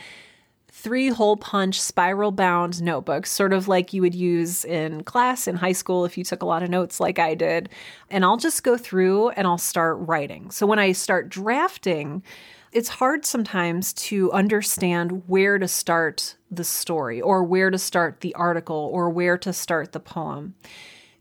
three 0.78 1.08
hole 1.08 1.37
punch 1.37 1.80
spiral 1.80 2.30
bound 2.30 2.80
notebooks, 2.80 3.32
sort 3.32 3.52
of 3.52 3.66
like 3.66 3.92
you 3.92 4.00
would 4.00 4.14
use 4.14 4.64
in 4.64 5.02
class 5.02 5.49
in 5.49 5.56
high 5.56 5.73
school 5.73 6.04
if 6.04 6.16
you 6.16 6.23
took 6.23 6.40
a 6.40 6.47
lot 6.47 6.62
of 6.62 6.70
notes 6.70 7.00
like 7.00 7.18
I 7.18 7.35
did. 7.35 7.68
And 8.11 8.25
I'll 8.25 8.37
just 8.37 8.62
go 8.62 8.76
through 8.76 9.30
and 9.30 9.44
I'll 9.44 9.58
start 9.58 9.97
writing. 9.99 10.52
So 10.52 10.66
when 10.68 10.78
I 10.78 10.92
start 10.92 11.30
drafting, 11.30 12.23
it's 12.70 12.88
hard 12.88 13.26
sometimes 13.26 13.92
to 13.94 14.30
understand 14.30 15.25
where 15.26 15.58
to 15.58 15.66
start 15.66 16.37
the 16.49 16.64
story 16.64 17.20
or 17.20 17.42
where 17.42 17.70
to 17.70 17.78
start 17.78 18.20
the 18.20 18.35
article 18.37 18.88
or 18.92 19.11
where 19.11 19.37
to 19.38 19.52
start 19.52 19.90
the 19.90 20.00
poem. 20.00 20.54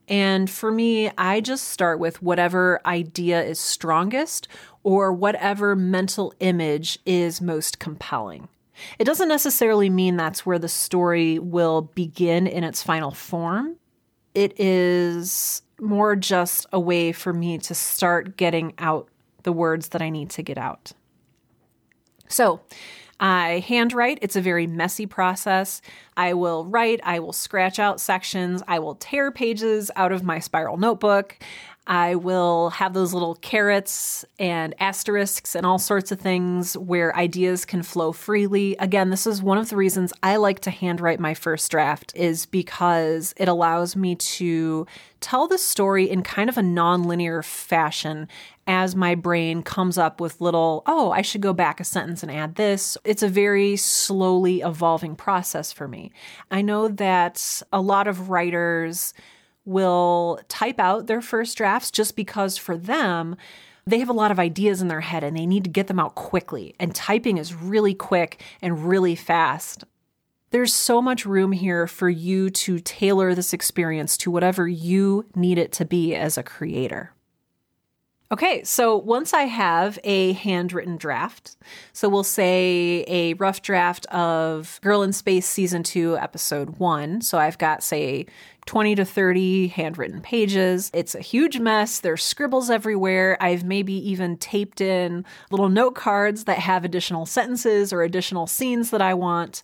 And 0.08 0.52
for 0.52 0.72
me, 0.72 1.10
I 1.18 1.42
just 1.42 1.70
start 1.70 2.00
with 2.00 2.22
whatever 2.22 2.80
idea 2.86 3.44
is 3.44 3.60
strongest 3.60 4.48
or 4.84 5.12
whatever 5.12 5.76
mental 5.76 6.32
image 6.40 7.00
is 7.08 7.42
most 7.42 7.80
compelling. 7.80 8.50
It 9.00 9.05
doesn't 9.05 9.29
necessarily 9.29 9.89
mean 9.89 10.17
that's 10.17 10.46
where 10.46 10.60
the 10.60 10.69
story 10.69 11.39
will 11.39 11.81
begin 11.81 12.48
in 12.48 12.63
its 12.63 12.84
final 12.84 13.12
form. 13.12 13.77
It 14.34 14.60
is 14.60 15.62
more 15.79 16.15
just 16.15 16.65
a 16.72 16.79
way 16.79 17.12
for 17.12 17.34
me 17.34 17.57
to 17.60 17.75
start 17.75 18.38
getting 18.38 18.74
out 18.77 19.10
the 19.43 19.51
words 19.51 19.89
that 19.89 20.01
I 20.01 20.10
need 20.10 20.29
to 20.31 20.43
get 20.43 20.57
out. 20.57 20.91
So, 22.27 22.62
I 23.19 23.63
handwrite. 23.67 24.19
It's 24.22 24.36
a 24.36 24.41
very 24.41 24.67
messy 24.67 25.07
process. 25.07 25.81
I 26.15 26.34
will 26.34 26.65
write, 26.65 27.00
I 27.03 27.19
will 27.19 27.34
scratch 27.34 27.79
out 27.79 28.00
sections, 28.00 28.62
I 28.67 28.79
will 28.79 28.96
tear 28.96 29.31
pages 29.31 29.89
out 29.96 30.12
of 30.12 30.24
my 30.24 30.39
spiral 30.39 30.77
notebook. 30.77 31.38
I 31.88 32.15
will 32.15 32.70
have 32.72 32.94
those 32.94 33.13
little 33.13 33.36
carets 33.36 34.25
and 34.38 34.75
asterisks 34.77 35.56
and 35.56 35.65
all 35.65 35.79
sorts 35.79 36.12
of 36.12 36.20
things 36.20 36.75
where 36.77 37.15
ideas 37.15 37.63
can 37.63 37.82
flow 37.82 38.12
freely. 38.12 38.75
Again, 38.77 39.10
this 39.10 39.25
is 39.25 39.41
one 39.41 39.58
of 39.58 39.70
the 39.70 39.77
reasons 39.77 40.12
I 40.22 40.36
like 40.36 40.60
to 40.62 40.70
handwrite 40.70 41.22
my 41.22 41.34
first 41.34 41.72
draft 41.72 42.13
is 42.13 42.46
because 42.46 43.34
it 43.38 43.48
allows 43.48 43.96
me 43.96 44.15
to 44.15 44.86
tell 45.22 45.48
the 45.48 45.58
story 45.58 46.10
in 46.10 46.24
kind 46.24 46.50
of 46.50 46.58
a 46.58 46.62
nonlinear 46.62 47.44
fashion 47.44 48.27
as 48.67 48.94
my 48.94 49.15
brain 49.15 49.63
comes 49.63 49.98
up 49.98 50.20
with 50.20 50.41
little, 50.41 50.84
oh, 50.88 51.12
I 51.12 51.22
should 51.22 51.41
go 51.41 51.53
back 51.53 51.79
a 51.79 51.86
sentence 51.86 52.22
and 52.22 52.29
add 52.29 52.56
this. 52.56 52.98
It's 53.06 53.24
a 53.24 53.29
very 53.29 53.77
slowly 53.77 54.60
evolving 54.60 55.15
process 55.15 55.72
for 55.72 55.88
me. 55.88 56.12
I 56.51 56.62
know 56.62 56.89
that 56.89 57.63
a 57.72 57.79
lot 57.79 58.08
of 58.08 58.29
writers 58.29 59.13
will 59.68 60.40
type 60.48 60.80
out 60.80 61.08
their 61.08 61.22
first 61.22 61.58
drafts 61.58 61.92
just 61.92 62.16
because 62.16 62.58
for 62.58 62.78
them, 62.78 63.36
they 63.86 64.00
have 64.00 64.10
a 64.10 64.14
lot 64.14 64.32
of 64.32 64.40
ideas 64.40 64.82
in 64.82 64.88
their 64.88 65.02
head 65.02 65.24
and 65.24 65.36
they 65.36 65.46
need 65.46 65.64
to 65.64 65.70
get 65.70 65.88
them 65.88 66.00
out 66.00 66.16
quickly. 66.16 66.76
And 66.80 66.96
typing 66.96 67.38
is 67.38 67.54
really 67.54 67.94
quick 67.94 68.42
and 68.62 68.88
really 68.88 69.16
fast. 69.16 69.84
There's 70.52 70.74
so 70.74 71.02
much 71.02 71.26
room 71.26 71.52
here 71.52 71.88
for 71.88 72.10
you 72.10 72.50
to 72.50 72.80
tailor 72.80 73.36
this 73.36 73.54
experience 73.54 74.18
to 74.18 74.32
whatever 74.32 74.68
you 74.68 75.26
need 75.36 75.58
it 75.58 75.74
to 75.74 75.86
be 75.86 76.16
as 76.16 76.38
a 76.38 76.44
creator. 76.44 77.14
Okay, 78.29 78.62
so 78.65 78.98
once 78.98 79.34
I 79.34 79.43
have 79.43 79.98
a 80.03 80.34
handwritten 80.34 80.98
draft, 80.98 81.55
so 81.93 82.10
we'll 82.10 82.25
say 82.25 83.05
a 83.07 83.36
rough 83.36 83.62
draft 83.62 84.05
of 84.07 84.81
Girl 84.84 85.01
in 85.01 85.13
Space 85.13 85.46
Season 85.46 85.81
2, 85.81 86.17
Episode 86.17 86.77
1. 86.77 87.22
So 87.22 87.38
I've 87.38 87.57
got, 87.57 87.84
say, 87.84 88.25
20 88.65 88.96
to 88.96 89.05
30 89.05 89.69
handwritten 89.69 90.19
pages. 90.19 90.91
It's 90.93 91.15
a 91.15 91.22
huge 91.22 91.60
mess. 91.60 92.01
There's 92.01 92.22
scribbles 92.22 92.69
everywhere. 92.69 93.38
I've 93.39 93.63
maybe 93.63 93.93
even 93.93 94.36
taped 94.36 94.81
in 94.81 95.24
little 95.50 95.69
note 95.69 95.96
cards 95.96 96.43
that 96.43 96.60
have 96.60 96.84
additional 96.84 97.25
sentences 97.25 97.93
or 97.93 98.01
additional 98.01 98.46
scenes 98.46 98.89
that 98.89 99.01
I 99.01 99.13
want. 99.13 99.63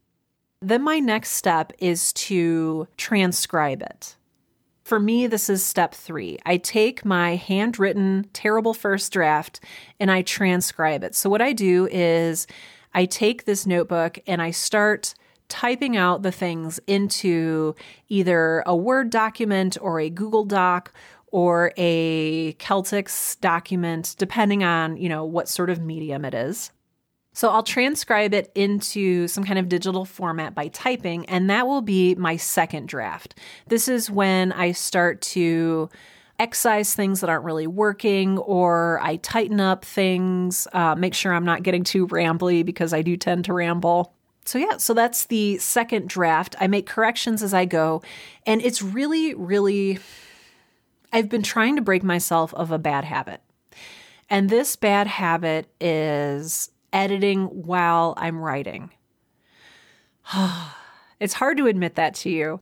Then 0.62 0.84
my 0.84 1.00
next 1.00 1.32
step 1.32 1.74
is 1.80 2.14
to 2.14 2.88
transcribe 2.96 3.82
it. 3.82 4.16
For 4.84 5.00
me, 5.00 5.28
this 5.28 5.50
is 5.50 5.64
step 5.64 5.94
three. 5.94 6.40
I 6.46 6.58
take 6.58 7.06
my 7.06 7.36
handwritten, 7.36 8.30
terrible 8.34 8.74
first 8.74 9.14
draft 9.14 9.62
and 10.00 10.12
I 10.12 10.24
transcribe 10.24 11.04
it. 11.04 11.16
So, 11.16 11.30
what 11.30 11.42
I 11.42 11.54
do 11.54 11.88
is 11.90 12.48
I 12.94 13.06
take 13.06 13.46
this 13.46 13.66
notebook 13.66 14.20
and 14.28 14.42
I 14.42 14.52
start 14.52 15.16
typing 15.48 15.96
out 15.96 16.22
the 16.22 16.32
things 16.32 16.80
into 16.86 17.76
either 18.10 18.62
a 18.66 18.76
Word 18.76 19.10
document 19.10 19.78
or 19.80 20.00
a 20.00 20.10
Google 20.10 20.44
Doc 20.44 20.92
or 21.28 21.72
a 21.78 22.54
Celtx 22.54 23.40
document, 23.40 24.16
depending 24.18 24.64
on, 24.64 24.98
you 24.98 25.08
know, 25.08 25.24
what 25.24 25.48
sort 25.48 25.70
of 25.70 25.80
medium 25.80 26.26
it 26.26 26.34
is. 26.34 26.72
So 27.34 27.50
I'll 27.50 27.64
transcribe 27.64 28.34
it 28.34 28.52
into 28.54 29.28
some 29.28 29.44
kind 29.44 29.58
of 29.58 29.68
digital 29.68 30.06
format 30.06 30.54
by 30.54 30.68
typing, 30.68 31.26
and 31.26 31.50
that 31.50 31.68
will 31.68 31.82
be 31.82 32.14
my 32.16 32.38
second 32.38 32.88
draft. 32.88 33.40
This 33.68 33.88
is 33.88 34.10
when 34.10 34.52
I 34.52 34.72
start 34.72 35.20
to 35.22 35.90
excise 36.38 36.94
things 36.94 37.22
that 37.22 37.30
aren't 37.30 37.44
really 37.44 37.68
working, 37.68 38.38
or 38.38 39.00
I 39.02 39.18
tighten 39.18 39.60
up 39.60 39.84
things, 39.84 40.68
uh, 40.74 40.96
make 40.96 41.14
sure 41.16 41.34
I'm 41.34 41.46
not 41.46 41.64
getting 41.64 41.84
too 41.84 42.08
rambly 42.08 42.64
because 42.64 42.94
I 42.94 43.02
do 43.02 43.18
tend 43.18 43.46
to 43.46 43.54
ramble. 43.54 44.14
So, 44.46 44.60
yeah, 44.60 44.78
so 44.78 44.94
that's 44.94 45.26
the 45.26 45.58
second 45.58 46.10
draft. 46.10 46.56
I 46.60 46.68
make 46.68 46.86
corrections 46.86 47.42
as 47.42 47.54
I 47.54 47.66
go, 47.66 48.04
and 48.46 48.62
it's 48.62 48.82
really, 48.82 49.34
really, 49.34 50.00
I've 51.12 51.30
been 51.30 51.44
trying 51.44 51.78
to 51.78 51.82
break 51.82 52.04
myself 52.04 52.54
of 52.54 52.70
a 52.70 52.78
bad 52.78 53.06
habit. 53.06 53.42
And 54.30 54.50
this 54.50 54.76
bad 54.76 55.08
habit 55.08 55.68
is 55.80 56.72
editing 56.94 57.46
while 57.46 58.14
I'm 58.18 58.40
writing. 58.40 58.92
it's 61.20 61.34
hard 61.34 61.58
to 61.58 61.68
admit 61.68 61.96
that 61.96 62.14
to 62.16 62.30
you. 62.30 62.62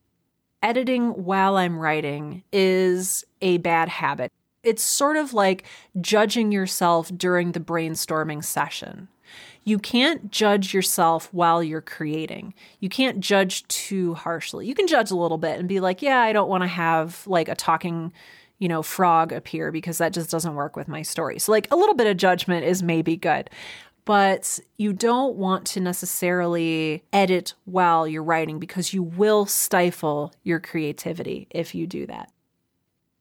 Editing 0.64 1.10
while 1.10 1.58
I'm 1.58 1.78
writing 1.78 2.44
is 2.52 3.26
a 3.42 3.58
bad 3.58 3.90
habit. 3.90 4.32
It's 4.64 4.84
sort 4.84 5.18
of 5.18 5.34
like 5.34 5.66
judging 6.00 6.52
yourself 6.52 7.12
during 7.16 7.52
the 7.52 7.60
brainstorming 7.60 8.44
session. 8.44 9.08
You 9.64 9.80
can't 9.80 10.32
judge 10.32 10.74
yourself 10.74 11.30
while 11.32 11.64
you're 11.64 11.82
creating. 11.82 12.54
You 12.80 12.90
can't 12.90 13.20
judge 13.20 13.68
too 13.68 14.14
harshly. 14.16 14.68
You 14.68 14.76
can 14.76 14.88
judge 14.88 15.12
a 15.12 15.16
little 15.16 15.38
bit 15.38 15.60
and 15.60 15.68
be 15.68 15.80
like, 15.80 16.02
yeah, 16.02 16.20
I 16.20 16.34
don't 16.34 16.50
want 16.50 16.64
to 16.64 16.68
have 16.68 17.26
like 17.28 17.48
a 17.48 17.56
talking, 17.56 18.12
you 18.60 18.68
know, 18.68 18.82
frog 18.82 19.32
appear 19.32 19.72
because 19.72 20.00
that 20.00 20.14
just 20.14 20.32
doesn't 20.32 20.56
work 20.56 20.76
with 20.76 20.88
my 20.88 21.02
story. 21.04 21.38
So, 21.40 21.52
like, 21.52 21.68
a 21.72 21.76
little 21.76 21.96
bit 21.96 22.08
of 22.08 22.18
judgment 22.18 22.66
is 22.66 22.82
maybe 22.82 23.16
good 23.16 23.50
but 24.06 24.60
you 24.78 24.94
don't 24.94 25.36
want 25.36 25.66
to 25.68 25.80
necessarily 25.80 27.04
edit 27.14 27.54
while 27.66 28.08
you're 28.08 28.24
writing 28.24 28.60
because 28.60 28.94
you 28.94 29.04
will 29.04 29.46
stifle 29.46 30.34
your 30.44 30.60
creativity 30.60 31.48
if 31.52 31.76
you 31.76 31.88
do 31.88 32.06
that. 32.08 32.32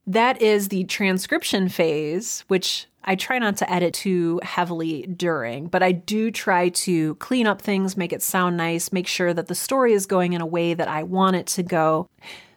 That 0.07 0.41
is 0.41 0.69
the 0.69 0.85
transcription 0.85 1.69
phase, 1.69 2.45
which 2.49 2.87
I 3.05 3.15
try 3.15 3.39
not 3.39 3.57
to 3.59 3.73
edit 3.73 3.95
too 3.95 4.41
heavily 4.43 5.03
during, 5.03 5.69
but 5.69 5.83
I 5.83 5.93
do 5.93 6.31
try 6.31 6.69
to 6.71 7.15
clean 7.17 7.47
up 7.47 7.63
things, 7.63 7.97
make 7.97 8.13
it 8.13 8.23
sound 8.23 8.57
nice, 8.57 8.93
make 8.93 9.07
sure 9.07 9.33
that 9.33 9.47
the 9.47 9.55
story 9.55 9.93
is 9.93 10.07
going 10.07 10.33
in 10.33 10.41
a 10.41 10.47
way 10.47 10.75
that 10.75 10.89
I 10.89 11.03
want 11.03 11.37
it 11.37 11.47
to 11.49 11.63
go. 11.63 12.09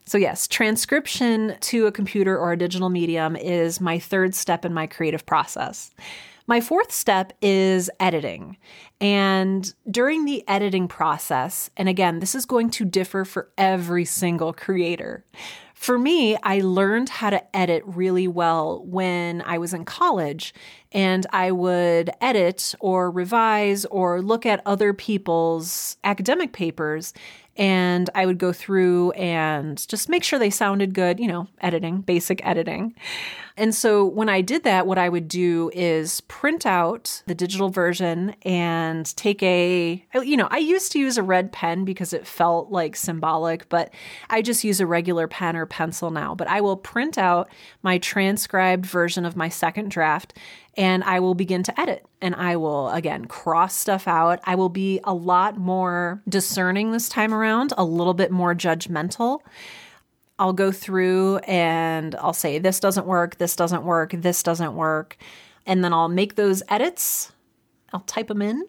So, 0.05 0.17
yes, 0.17 0.47
transcription 0.47 1.55
to 1.61 1.87
a 1.87 1.91
computer 1.91 2.37
or 2.37 2.51
a 2.51 2.57
digital 2.57 2.89
medium 2.89 3.35
is 3.37 3.79
my 3.79 3.99
third 3.99 4.35
step 4.35 4.65
in 4.65 4.73
my 4.73 4.85
creative 4.85 5.25
process. 5.25 5.91
My 6.45 6.59
fourth 6.59 6.91
step 6.91 7.31
is 7.41 7.89
editing. 7.99 8.57
And 8.99 9.73
during 9.89 10.25
the 10.25 10.43
editing 10.47 10.89
process, 10.89 11.69
and 11.77 11.87
again, 11.87 12.19
this 12.19 12.35
is 12.35 12.45
going 12.45 12.69
to 12.71 12.85
differ 12.85 13.23
for 13.23 13.49
every 13.57 14.03
single 14.03 14.51
creator. 14.51 15.23
For 15.73 15.97
me, 15.97 16.37
I 16.43 16.59
learned 16.59 17.09
how 17.09 17.29
to 17.29 17.55
edit 17.55 17.83
really 17.85 18.27
well 18.27 18.83
when 18.85 19.41
I 19.41 19.57
was 19.57 19.73
in 19.73 19.85
college, 19.85 20.53
and 20.93 21.25
I 21.31 21.51
would 21.51 22.11
edit 22.21 22.75
or 22.79 23.09
revise 23.11 23.85
or 23.85 24.21
look 24.21 24.45
at 24.45 24.61
other 24.65 24.93
people's 24.93 25.97
academic 26.03 26.53
papers 26.53 27.13
and 27.55 28.09
I 28.15 28.25
would 28.25 28.39
go 28.39 28.51
through 28.51 29.11
and 29.11 29.87
just 29.87 30.09
make 30.09 30.23
sure 30.23 30.39
they 30.39 30.49
sounded 30.49 30.95
good, 30.95 31.19
you 31.19 31.27
know, 31.27 31.47
editing, 31.61 32.01
basic 32.01 32.43
editing. 32.45 32.95
And 33.55 33.75
so 33.75 34.05
when 34.05 34.27
I 34.27 34.41
did 34.41 34.63
that, 34.63 34.87
what 34.87 34.97
I 34.97 35.07
would 35.07 35.27
do 35.27 35.69
is 35.75 36.21
print 36.21 36.65
out 36.65 37.21
the 37.27 37.35
digital 37.35 37.69
version 37.69 38.35
and 38.41 39.15
take 39.15 39.43
a, 39.43 40.03
you 40.15 40.35
know, 40.35 40.47
I 40.49 40.57
used 40.57 40.91
to 40.93 40.99
use 40.99 41.19
a 41.19 41.23
red 41.23 41.51
pen 41.51 41.85
because 41.85 42.13
it 42.13 42.25
felt 42.25 42.71
like 42.71 42.95
symbolic, 42.95 43.69
but 43.69 43.93
I 44.31 44.41
just 44.41 44.63
use 44.63 44.79
a 44.79 44.87
regular 44.87 45.27
pen 45.27 45.55
or 45.55 45.67
pencil 45.67 46.09
now. 46.09 46.33
But 46.33 46.47
I 46.47 46.61
will 46.61 46.77
print 46.77 47.19
out 47.19 47.49
my 47.83 47.99
transcribed 47.99 48.87
version 48.87 49.25
of 49.25 49.35
my 49.35 49.49
second 49.49 49.91
draft 49.91 50.33
and 50.75 51.03
I 51.03 51.19
will 51.19 51.35
begin 51.35 51.63
to 51.63 51.79
edit 51.79 52.05
and 52.21 52.33
I 52.35 52.55
will 52.55 52.89
again 52.89 53.25
cross 53.25 53.75
stuff 53.75 54.07
out. 54.07 54.39
I 54.43 54.55
will 54.55 54.69
be 54.69 54.99
a 55.03 55.13
lot 55.13 55.57
more 55.57 56.21
discerning 56.27 56.91
this 56.91 57.09
time 57.09 57.33
around, 57.33 57.73
a 57.77 57.83
little 57.83 58.13
bit 58.13 58.31
more 58.31 58.55
judgmental. 58.55 59.39
I'll 60.39 60.53
go 60.53 60.71
through 60.71 61.37
and 61.39 62.15
I'll 62.15 62.33
say, 62.33 62.57
this 62.57 62.79
doesn't 62.79 63.05
work, 63.05 63.37
this 63.37 63.55
doesn't 63.55 63.83
work, 63.83 64.11
this 64.13 64.41
doesn't 64.41 64.75
work. 64.75 65.17
And 65.65 65.83
then 65.83 65.93
I'll 65.93 66.09
make 66.09 66.35
those 66.35 66.63
edits, 66.69 67.31
I'll 67.93 68.01
type 68.01 68.27
them 68.27 68.41
in. 68.41 68.63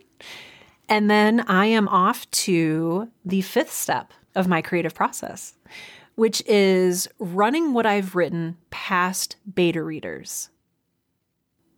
And 0.88 1.11
then 1.11 1.40
I 1.40 1.66
am 1.66 1.88
off 1.88 2.30
to 2.30 3.11
the 3.25 3.40
fifth 3.40 3.73
step 3.73 4.12
of 4.34 4.46
my 4.46 4.61
creative 4.61 4.94
process, 4.94 5.54
which 6.16 6.42
is 6.46 7.08
running 7.18 7.73
what 7.73 7.87
I've 7.87 8.14
written 8.14 8.58
past 8.70 9.37
beta 9.54 9.82
readers. 9.82 10.50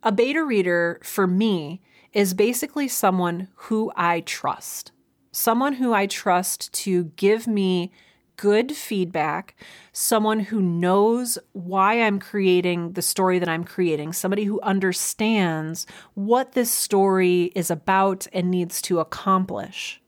A 0.03 0.11
beta 0.11 0.43
reader 0.43 0.99
for 1.03 1.27
me 1.27 1.81
is 2.13 2.33
basically 2.33 2.87
someone 2.87 3.49
who 3.55 3.91
I 3.95 4.21
trust, 4.21 4.91
someone 5.31 5.73
who 5.73 5.93
I 5.93 6.05
trust 6.07 6.71
to 6.73 7.05
give 7.15 7.47
me 7.47 7.91
good 8.37 8.71
feedback, 8.71 9.55
someone 9.91 10.39
who 10.39 10.61
knows 10.61 11.39
why 11.53 12.01
I'm 12.01 12.19
creating 12.19 12.93
the 12.93 13.01
story 13.01 13.39
that 13.39 13.49
I'm 13.49 13.63
creating, 13.63 14.13
somebody 14.13 14.43
who 14.43 14.61
understands 14.61 15.87
what 16.13 16.51
this 16.51 16.71
story 16.71 17.51
is 17.55 17.71
about 17.71 18.27
and 18.31 18.51
needs 18.51 18.81
to 18.83 18.99
accomplish. 18.99 20.01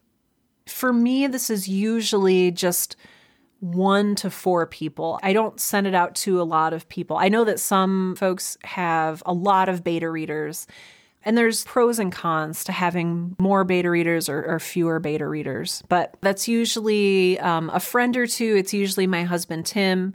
For 0.67 0.93
me, 0.93 1.25
this 1.25 1.49
is 1.49 1.67
usually 1.67 2.51
just 2.51 2.95
one 3.59 4.15
to 4.15 4.29
four 4.29 4.65
people. 4.65 5.19
I 5.21 5.33
don't 5.33 5.59
send 5.59 5.87
it 5.87 5.93
out 5.93 6.15
to 6.15 6.41
a 6.41 6.43
lot 6.43 6.73
of 6.73 6.87
people. 6.89 7.17
I 7.17 7.29
know 7.29 7.43
that 7.45 7.59
some 7.59 8.15
folks 8.15 8.57
have 8.63 9.21
a 9.25 9.33
lot 9.33 9.69
of 9.69 9.83
beta 9.83 10.09
readers, 10.09 10.67
and 11.25 11.37
there's 11.37 11.65
pros 11.65 11.99
and 11.99 12.11
cons 12.11 12.63
to 12.63 12.71
having 12.71 13.35
more 13.39 13.63
beta 13.63 13.89
readers 13.89 14.29
or, 14.29 14.45
or 14.45 14.59
fewer 14.59 14.99
beta 14.99 15.27
readers. 15.27 15.83
But 15.89 16.15
that's 16.21 16.47
usually 16.47 17.37
um, 17.39 17.69
a 17.73 17.79
friend 17.79 18.15
or 18.15 18.25
two. 18.25 18.55
It's 18.55 18.73
usually 18.73 19.07
my 19.07 19.23
husband, 19.23 19.65
Tim. 19.65 20.13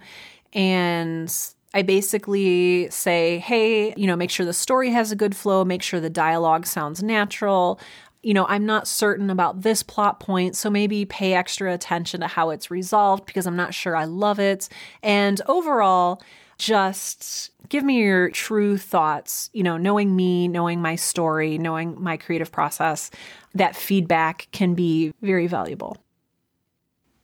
And 0.54 1.34
I 1.74 1.82
basically 1.82 2.88
say, 2.90 3.38
hey, 3.40 3.92
you 3.96 4.06
know, 4.06 4.16
make 4.16 4.30
sure 4.30 4.46
the 4.46 4.52
story 4.52 4.90
has 4.90 5.12
a 5.12 5.16
good 5.16 5.36
flow, 5.36 5.64
make 5.64 5.82
sure 5.82 6.00
the 6.00 6.08
dialogue 6.08 6.66
sounds 6.66 7.02
natural 7.02 7.78
you 8.24 8.34
know, 8.34 8.46
I'm 8.46 8.66
not 8.66 8.88
certain 8.88 9.30
about 9.30 9.62
this 9.62 9.82
plot 9.82 10.20
point, 10.20 10.56
so 10.56 10.70
maybe 10.70 11.04
pay 11.04 11.34
extra 11.34 11.72
attention 11.72 12.20
to 12.20 12.26
how 12.26 12.50
it's 12.50 12.70
resolved 12.70 13.26
because 13.26 13.46
I'm 13.46 13.56
not 13.56 13.74
sure 13.74 13.94
I 13.96 14.04
love 14.04 14.38
it. 14.38 14.68
And 15.02 15.40
overall, 15.46 16.22
just 16.58 17.50
give 17.68 17.84
me 17.84 17.98
your 17.98 18.30
true 18.30 18.78
thoughts, 18.78 19.50
you 19.52 19.62
know, 19.62 19.76
knowing 19.76 20.14
me, 20.14 20.48
knowing 20.48 20.80
my 20.80 20.96
story, 20.96 21.58
knowing 21.58 22.00
my 22.00 22.16
creative 22.16 22.52
process, 22.52 23.10
that 23.54 23.76
feedback 23.76 24.48
can 24.52 24.74
be 24.74 25.12
very 25.20 25.46
valuable. 25.46 25.96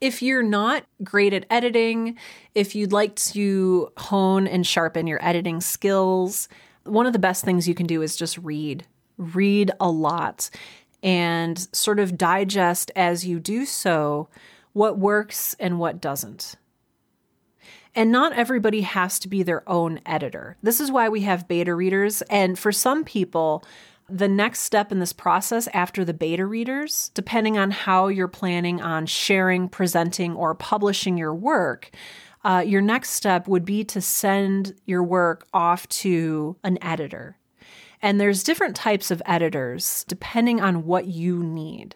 If 0.00 0.22
you're 0.22 0.42
not 0.42 0.84
great 1.04 1.32
at 1.32 1.46
editing, 1.50 2.16
if 2.54 2.74
you'd 2.74 2.92
like 2.92 3.14
to 3.16 3.92
hone 3.98 4.46
and 4.46 4.66
sharpen 4.66 5.06
your 5.06 5.24
editing 5.24 5.60
skills, 5.60 6.48
one 6.84 7.06
of 7.06 7.12
the 7.12 7.18
best 7.18 7.44
things 7.44 7.68
you 7.68 7.74
can 7.74 7.86
do 7.86 8.02
is 8.02 8.16
just 8.16 8.38
read. 8.38 8.86
Read 9.18 9.70
a 9.78 9.90
lot 9.90 10.48
and 11.02 11.68
sort 11.72 11.98
of 11.98 12.18
digest 12.18 12.90
as 12.94 13.26
you 13.26 13.40
do 13.40 13.64
so 13.64 14.28
what 14.72 14.98
works 14.98 15.56
and 15.58 15.78
what 15.78 16.00
doesn't. 16.00 16.56
And 17.94 18.12
not 18.12 18.32
everybody 18.32 18.82
has 18.82 19.18
to 19.20 19.28
be 19.28 19.42
their 19.42 19.68
own 19.68 20.00
editor. 20.06 20.56
This 20.62 20.80
is 20.80 20.92
why 20.92 21.08
we 21.08 21.22
have 21.22 21.48
beta 21.48 21.74
readers. 21.74 22.22
And 22.22 22.58
for 22.58 22.70
some 22.70 23.04
people, 23.04 23.64
the 24.08 24.28
next 24.28 24.60
step 24.60 24.92
in 24.92 25.00
this 25.00 25.12
process 25.12 25.68
after 25.72 26.04
the 26.04 26.14
beta 26.14 26.46
readers, 26.46 27.10
depending 27.14 27.58
on 27.58 27.70
how 27.70 28.08
you're 28.08 28.28
planning 28.28 28.80
on 28.80 29.06
sharing, 29.06 29.68
presenting, 29.68 30.34
or 30.34 30.54
publishing 30.54 31.16
your 31.16 31.34
work, 31.34 31.90
uh, 32.44 32.62
your 32.64 32.80
next 32.80 33.10
step 33.10 33.46
would 33.48 33.64
be 33.64 33.84
to 33.84 34.00
send 34.00 34.74
your 34.86 35.02
work 35.02 35.46
off 35.52 35.88
to 35.88 36.56
an 36.64 36.78
editor. 36.82 37.36
And 38.02 38.20
there's 38.20 38.42
different 38.42 38.76
types 38.76 39.10
of 39.10 39.22
editors 39.26 40.04
depending 40.08 40.60
on 40.60 40.86
what 40.86 41.06
you 41.06 41.42
need. 41.42 41.94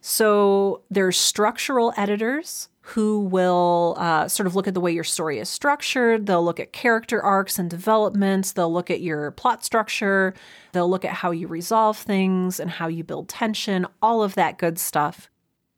So 0.00 0.82
there's 0.90 1.18
structural 1.18 1.92
editors 1.96 2.68
who 2.80 3.20
will 3.20 3.94
uh, 3.98 4.26
sort 4.26 4.46
of 4.46 4.56
look 4.56 4.66
at 4.66 4.74
the 4.74 4.80
way 4.80 4.90
your 4.90 5.04
story 5.04 5.38
is 5.38 5.48
structured. 5.48 6.26
They'll 6.26 6.44
look 6.44 6.58
at 6.58 6.72
character 6.72 7.22
arcs 7.22 7.58
and 7.58 7.68
developments. 7.68 8.52
They'll 8.52 8.72
look 8.72 8.90
at 8.90 9.00
your 9.00 9.30
plot 9.32 9.64
structure. 9.64 10.34
They'll 10.72 10.90
look 10.90 11.04
at 11.04 11.12
how 11.12 11.30
you 11.30 11.46
resolve 11.46 11.98
things 11.98 12.58
and 12.58 12.70
how 12.70 12.88
you 12.88 13.04
build 13.04 13.28
tension, 13.28 13.86
all 14.02 14.22
of 14.22 14.34
that 14.34 14.58
good 14.58 14.78
stuff. 14.78 15.30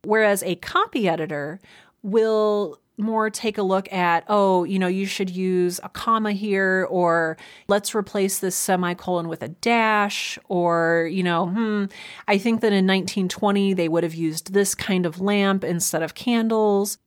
Whereas 0.04 0.42
a 0.42 0.54
copy 0.56 1.08
editor 1.08 1.60
will 2.02 2.78
more 2.98 3.30
take 3.30 3.58
a 3.58 3.62
look 3.62 3.92
at, 3.92 4.24
oh, 4.28 4.64
you 4.64 4.78
know, 4.78 4.86
you 4.86 5.06
should 5.06 5.30
use 5.30 5.80
a 5.82 5.88
comma 5.88 6.32
here, 6.32 6.86
or 6.90 7.36
let's 7.68 7.94
replace 7.94 8.38
this 8.38 8.56
semicolon 8.56 9.28
with 9.28 9.42
a 9.42 9.48
dash, 9.48 10.38
or, 10.48 11.08
you 11.10 11.22
know, 11.22 11.46
hmm, 11.46 11.84
I 12.28 12.38
think 12.38 12.60
that 12.60 12.72
in 12.72 12.86
1920 12.86 13.74
they 13.74 13.88
would 13.88 14.04
have 14.04 14.14
used 14.14 14.52
this 14.52 14.74
kind 14.74 15.06
of 15.06 15.20
lamp 15.20 15.64
instead 15.64 16.02
of 16.02 16.14
candles. 16.14 16.98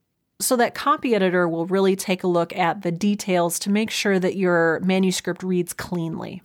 So 0.41 0.55
that 0.57 0.75
copy 0.75 1.15
editor 1.15 1.47
will 1.47 1.65
really 1.65 1.95
take 1.95 2.23
a 2.23 2.27
look 2.27 2.55
at 2.55 2.81
the 2.81 2.91
details 2.91 3.57
to 3.59 3.69
make 3.69 3.89
sure 3.89 4.19
that 4.19 4.35
your 4.35 4.81
manuscript 4.81 5.43
reads 5.43 5.71
cleanly. 5.71 6.41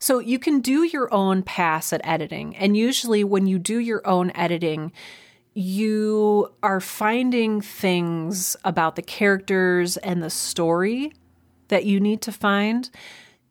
So 0.00 0.18
you 0.18 0.40
can 0.40 0.60
do 0.60 0.82
your 0.82 1.12
own 1.14 1.44
pass 1.44 1.92
at 1.92 2.00
editing. 2.02 2.56
And 2.56 2.76
usually, 2.76 3.22
when 3.22 3.46
you 3.46 3.60
do 3.60 3.78
your 3.78 4.04
own 4.04 4.32
editing, 4.34 4.90
you 5.54 6.52
are 6.62 6.80
finding 6.80 7.60
things 7.60 8.56
about 8.64 8.96
the 8.96 9.02
characters 9.02 9.96
and 9.98 10.22
the 10.22 10.30
story 10.30 11.12
that 11.68 11.84
you 11.84 12.00
need 12.00 12.22
to 12.22 12.32
find. 12.32 12.90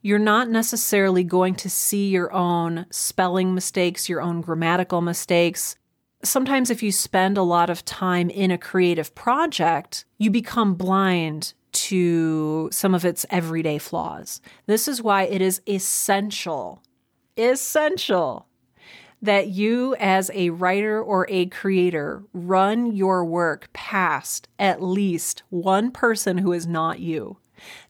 You're 0.02 0.20
not 0.20 0.50
necessarily 0.50 1.24
going 1.24 1.56
to 1.56 1.70
see 1.70 2.10
your 2.10 2.34
own 2.34 2.88
spelling 2.90 3.54
mistakes, 3.54 4.10
your 4.10 4.22
own 4.22 4.42
grammatical 4.42 5.02
mistakes. 5.02 5.76
Sometimes, 6.24 6.70
if 6.70 6.82
you 6.82 6.92
spend 6.92 7.38
a 7.38 7.44
lot 7.44 7.70
of 7.70 7.86
time 7.86 8.30
in 8.30 8.52
a 8.52 8.58
creative 8.58 9.14
project, 9.14 10.06
you 10.18 10.32
become 10.32 10.74
blind 10.74 11.54
to 11.72 12.70
some 12.72 12.94
of 12.94 13.06
its 13.06 13.26
everyday 13.30 13.78
flaws. 13.78 14.42
This 14.66 14.88
is 14.88 15.02
why 15.02 15.24
it 15.24 15.42
is 15.42 15.62
essential, 15.68 16.82
essential 17.38 18.48
that 19.22 19.50
you, 19.50 19.96
as 19.96 20.32
a 20.34 20.50
writer 20.50 21.02
or 21.02 21.28
a 21.30 21.46
creator, 21.48 22.24
run 22.34 22.96
your 22.96 23.24
work 23.24 23.70
past 23.74 24.48
at 24.58 24.82
least 24.82 25.44
one 25.50 25.92
person 25.92 26.40
who 26.40 26.54
is 26.54 26.66
not 26.66 27.00
you. 27.00 27.38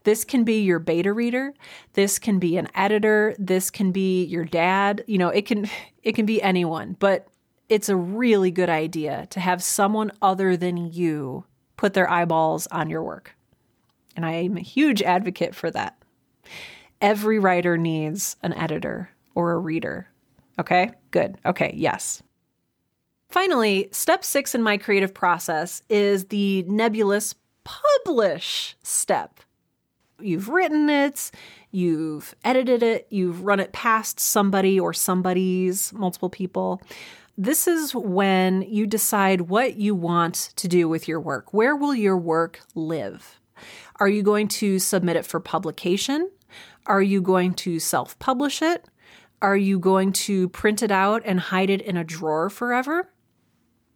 This 0.03 0.25
can 0.25 0.43
be 0.43 0.61
your 0.61 0.79
beta 0.79 1.13
reader, 1.13 1.53
this 1.93 2.19
can 2.19 2.39
be 2.39 2.57
an 2.57 2.67
editor, 2.75 3.33
this 3.39 3.69
can 3.69 3.91
be 3.91 4.25
your 4.25 4.43
dad, 4.43 5.03
you 5.07 5.17
know, 5.17 5.29
it 5.29 5.45
can 5.45 5.69
it 6.03 6.13
can 6.13 6.25
be 6.25 6.41
anyone, 6.41 6.95
but 6.99 7.27
it's 7.69 7.87
a 7.87 7.95
really 7.95 8.51
good 8.51 8.69
idea 8.69 9.27
to 9.29 9.39
have 9.39 9.63
someone 9.63 10.11
other 10.21 10.57
than 10.57 10.91
you 10.91 11.45
put 11.77 11.93
their 11.93 12.09
eyeballs 12.09 12.67
on 12.67 12.89
your 12.89 13.01
work. 13.01 13.35
And 14.15 14.25
I 14.25 14.33
am 14.33 14.57
a 14.57 14.61
huge 14.61 15.01
advocate 15.01 15.55
for 15.55 15.71
that. 15.71 15.97
Every 16.99 17.39
writer 17.39 17.77
needs 17.77 18.35
an 18.43 18.53
editor 18.53 19.11
or 19.33 19.53
a 19.53 19.57
reader. 19.57 20.10
Okay, 20.59 20.91
good. 21.11 21.37
Okay, 21.45 21.73
yes. 21.75 22.21
Finally, 23.29 23.87
step 23.91 24.25
six 24.25 24.53
in 24.53 24.61
my 24.61 24.77
creative 24.77 25.13
process 25.13 25.81
is 25.89 26.25
the 26.25 26.63
nebulous 26.63 27.33
publish 27.63 28.75
step. 28.83 29.39
You've 30.19 30.49
written 30.49 30.89
it, 30.89 31.31
you've 31.71 32.35
edited 32.43 32.83
it, 32.83 33.07
you've 33.09 33.43
run 33.43 33.59
it 33.59 33.71
past 33.71 34.19
somebody 34.19 34.79
or 34.79 34.93
somebody's, 34.93 35.93
multiple 35.93 36.29
people. 36.29 36.81
This 37.37 37.67
is 37.67 37.95
when 37.95 38.61
you 38.63 38.85
decide 38.85 39.41
what 39.41 39.77
you 39.77 39.95
want 39.95 40.51
to 40.57 40.67
do 40.67 40.87
with 40.87 41.07
your 41.07 41.19
work. 41.19 41.53
Where 41.53 41.75
will 41.75 41.95
your 41.95 42.17
work 42.17 42.59
live? 42.75 43.39
Are 43.99 44.09
you 44.09 44.21
going 44.23 44.47
to 44.49 44.77
submit 44.77 45.15
it 45.15 45.25
for 45.25 45.39
publication? 45.39 46.29
Are 46.85 47.01
you 47.01 47.21
going 47.21 47.53
to 47.55 47.79
self 47.79 48.19
publish 48.19 48.61
it? 48.61 48.85
Are 49.41 49.57
you 49.57 49.79
going 49.79 50.13
to 50.13 50.49
print 50.49 50.83
it 50.83 50.91
out 50.91 51.23
and 51.25 51.39
hide 51.39 51.69
it 51.69 51.81
in 51.81 51.97
a 51.97 52.03
drawer 52.03 52.49
forever? 52.49 53.11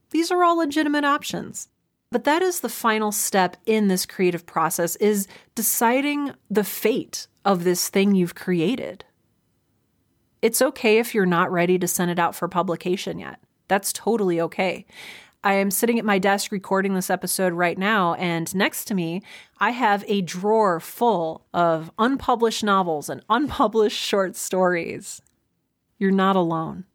These 0.09 0.31
are 0.31 0.43
all 0.43 0.57
legitimate 0.57 1.05
options. 1.05 1.69
But 2.11 2.23
that 2.23 2.41
is 2.41 2.61
the 2.61 2.69
final 2.69 3.11
step 3.11 3.57
in 3.65 3.87
this 3.87 4.05
creative 4.05 4.45
process 4.45 4.95
is 4.97 5.27
deciding 5.53 6.31
the 6.49 6.63
fate 6.63 7.27
of 7.43 7.63
this 7.63 7.89
thing 7.89 8.15
you've 8.15 8.35
created. 8.35 9.05
It's 10.41 10.61
okay 10.61 10.99
if 10.99 11.13
you're 11.13 11.25
not 11.25 11.51
ready 11.51 11.77
to 11.79 11.87
send 11.87 12.11
it 12.11 12.19
out 12.19 12.35
for 12.35 12.47
publication 12.47 13.19
yet. 13.19 13.39
That's 13.67 13.91
totally 13.91 14.39
okay. 14.41 14.85
I 15.43 15.55
am 15.55 15.69
sitting 15.69 15.99
at 15.99 16.05
my 16.05 16.17
desk 16.17 16.51
recording 16.51 16.95
this 16.95 17.09
episode 17.09 17.53
right 17.53 17.77
now, 17.77 18.15
and 18.15 18.53
next 18.55 18.85
to 18.85 18.95
me, 18.95 19.21
I 19.59 19.71
have 19.71 20.03
a 20.07 20.21
drawer 20.21 20.79
full 20.79 21.45
of 21.53 21.91
unpublished 21.99 22.63
novels 22.63 23.09
and 23.09 23.23
unpublished 23.29 23.99
short 23.99 24.35
stories. 24.35 25.21
You're 25.97 26.11
not 26.11 26.35
alone. 26.35 26.85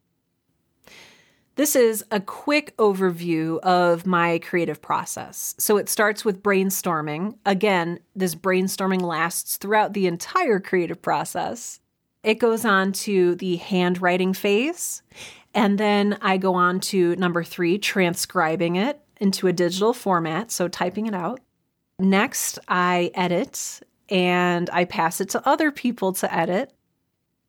This 1.57 1.77
is 1.77 2.05
a 2.11 2.21
quick 2.21 2.75
overview 2.79 3.59
of 3.61 4.07
my 4.07 4.39
creative 4.39 4.81
process. 4.81 5.55
So 5.59 5.77
it 5.77 5.91
starts 5.91 6.25
with 6.25 6.43
brainstorming. 6.43 7.37
Again, 7.45 7.99
this 8.17 8.35
brainstorming 8.35 9.03
lasts 9.03 9.59
throughout 9.59 9.93
the 9.93 10.07
entire 10.07 10.59
creative 10.59 11.03
process. 11.03 11.81
It 12.23 12.39
goes 12.39 12.65
on 12.65 12.93
to 12.93 13.35
the 13.35 13.57
handwriting 13.57 14.33
phase. 14.33 15.03
And 15.53 15.77
then 15.79 16.17
I 16.23 16.39
go 16.39 16.55
on 16.55 16.81
to 16.81 17.17
number 17.17 17.45
three, 17.45 17.79
transcribing 17.79 18.77
it 18.77 19.01
into 19.19 19.47
a 19.47 19.53
digital 19.53 19.93
format. 19.93 20.51
So 20.51 20.69
typing 20.69 21.07
it 21.07 21.15
out. 21.15 21.41
Next, 21.99 22.59
I 22.69 23.11
edit 23.15 23.81
and 24.09 24.71
I 24.71 24.87
pass 24.87 25.21
it 25.21 25.29
to 25.31 25.47
other 25.47 25.71
people 25.71 26.15
to 26.15 26.35
edit. 26.35 26.73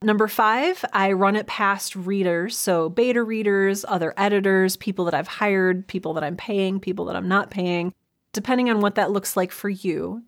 Number 0.04 0.28
five, 0.28 0.84
I 0.94 1.12
run 1.12 1.36
it 1.36 1.46
past 1.46 1.96
readers. 1.96 2.58
So, 2.58 2.90
beta 2.90 3.22
readers, 3.22 3.86
other 3.88 4.14
editors, 4.18 4.76
people 4.76 5.06
that 5.06 5.14
I've 5.14 5.28
hired, 5.28 5.88
people 5.88 6.16
that 6.16 6.24
I'm 6.24 6.36
paying, 6.36 6.80
people 6.80 7.06
that 7.06 7.16
I'm 7.16 7.28
not 7.28 7.52
paying, 7.52 7.94
depending 8.34 8.70
on 8.70 8.80
what 8.80 8.96
that 8.96 9.12
looks 9.12 9.38
like 9.38 9.52
for 9.52 9.70
you. 9.70 10.24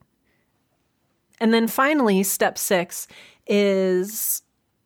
And 1.40 1.52
then 1.52 1.68
finally, 1.68 2.22
step 2.22 2.60
six 2.60 3.08
is 3.48 4.44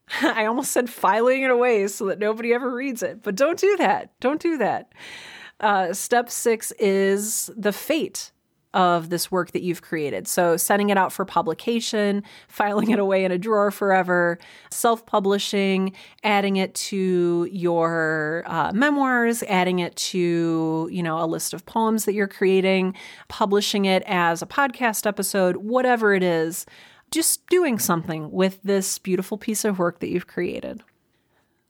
I 0.21 0.45
almost 0.45 0.71
said 0.71 0.89
filing 0.89 1.41
it 1.41 1.51
away 1.51 1.87
so 1.87 2.05
that 2.05 2.19
nobody 2.19 2.53
ever 2.53 2.73
reads 2.73 3.03
it, 3.03 3.21
but 3.23 3.35
don't 3.35 3.59
do 3.59 3.75
that. 3.77 4.17
Don't 4.19 4.41
do 4.41 4.57
that. 4.57 4.93
Uh, 5.59 5.91
step 5.91 6.29
six 6.29 6.71
is 6.79 7.49
the 7.57 7.73
fate 7.73 8.31
of 8.77 9.09
this 9.09 9.31
work 9.31 9.53
that 9.53 9.63
you've 9.63 9.81
created. 9.81 10.27
So, 10.27 10.55
sending 10.55 10.91
it 10.91 10.97
out 10.97 11.11
for 11.11 11.25
publication, 11.25 12.23
filing 12.47 12.91
it 12.91 12.99
away 12.99 13.25
in 13.25 13.31
a 13.31 13.37
drawer 13.37 13.71
forever, 13.71 14.37
self 14.69 15.03
publishing, 15.07 15.93
adding 16.23 16.57
it 16.57 16.75
to 16.75 17.49
your 17.51 18.43
uh, 18.45 18.71
memoirs, 18.73 19.41
adding 19.47 19.79
it 19.79 19.95
to, 19.95 20.87
you 20.91 21.01
know, 21.01 21.19
a 21.19 21.25
list 21.25 21.55
of 21.55 21.65
poems 21.65 22.05
that 22.05 22.13
you're 22.13 22.27
creating, 22.27 22.93
publishing 23.29 23.85
it 23.85 24.03
as 24.05 24.43
a 24.43 24.45
podcast 24.45 25.07
episode, 25.07 25.57
whatever 25.57 26.13
it 26.13 26.21
is, 26.21 26.67
just 27.09 27.47
doing 27.47 27.79
something 27.79 28.31
with 28.31 28.61
this 28.63 28.99
beautiful 28.99 29.39
piece 29.39 29.65
of 29.65 29.79
work 29.79 29.99
that 30.01 30.09
you've 30.09 30.27
created. 30.27 30.83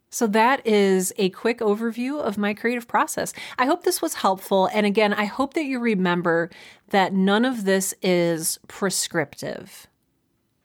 So, 0.10 0.26
that 0.28 0.66
is 0.66 1.14
a 1.18 1.30
quick 1.32 1.60
overview 1.60 2.20
of 2.22 2.38
my 2.38 2.54
creative 2.54 2.88
process. 2.88 3.34
I 3.58 3.66
hope 3.66 3.84
this 3.84 4.02
was 4.02 4.16
helpful. 4.16 4.70
And 4.74 4.86
again, 4.86 5.14
I 5.14 5.26
hope 5.26 5.54
that 5.56 5.66
you 5.66 5.80
remember 5.80 6.50
that 6.90 7.14
none 7.14 7.44
of 7.44 7.66
this 7.66 7.94
is 8.02 8.58
prescriptive. 8.68 9.88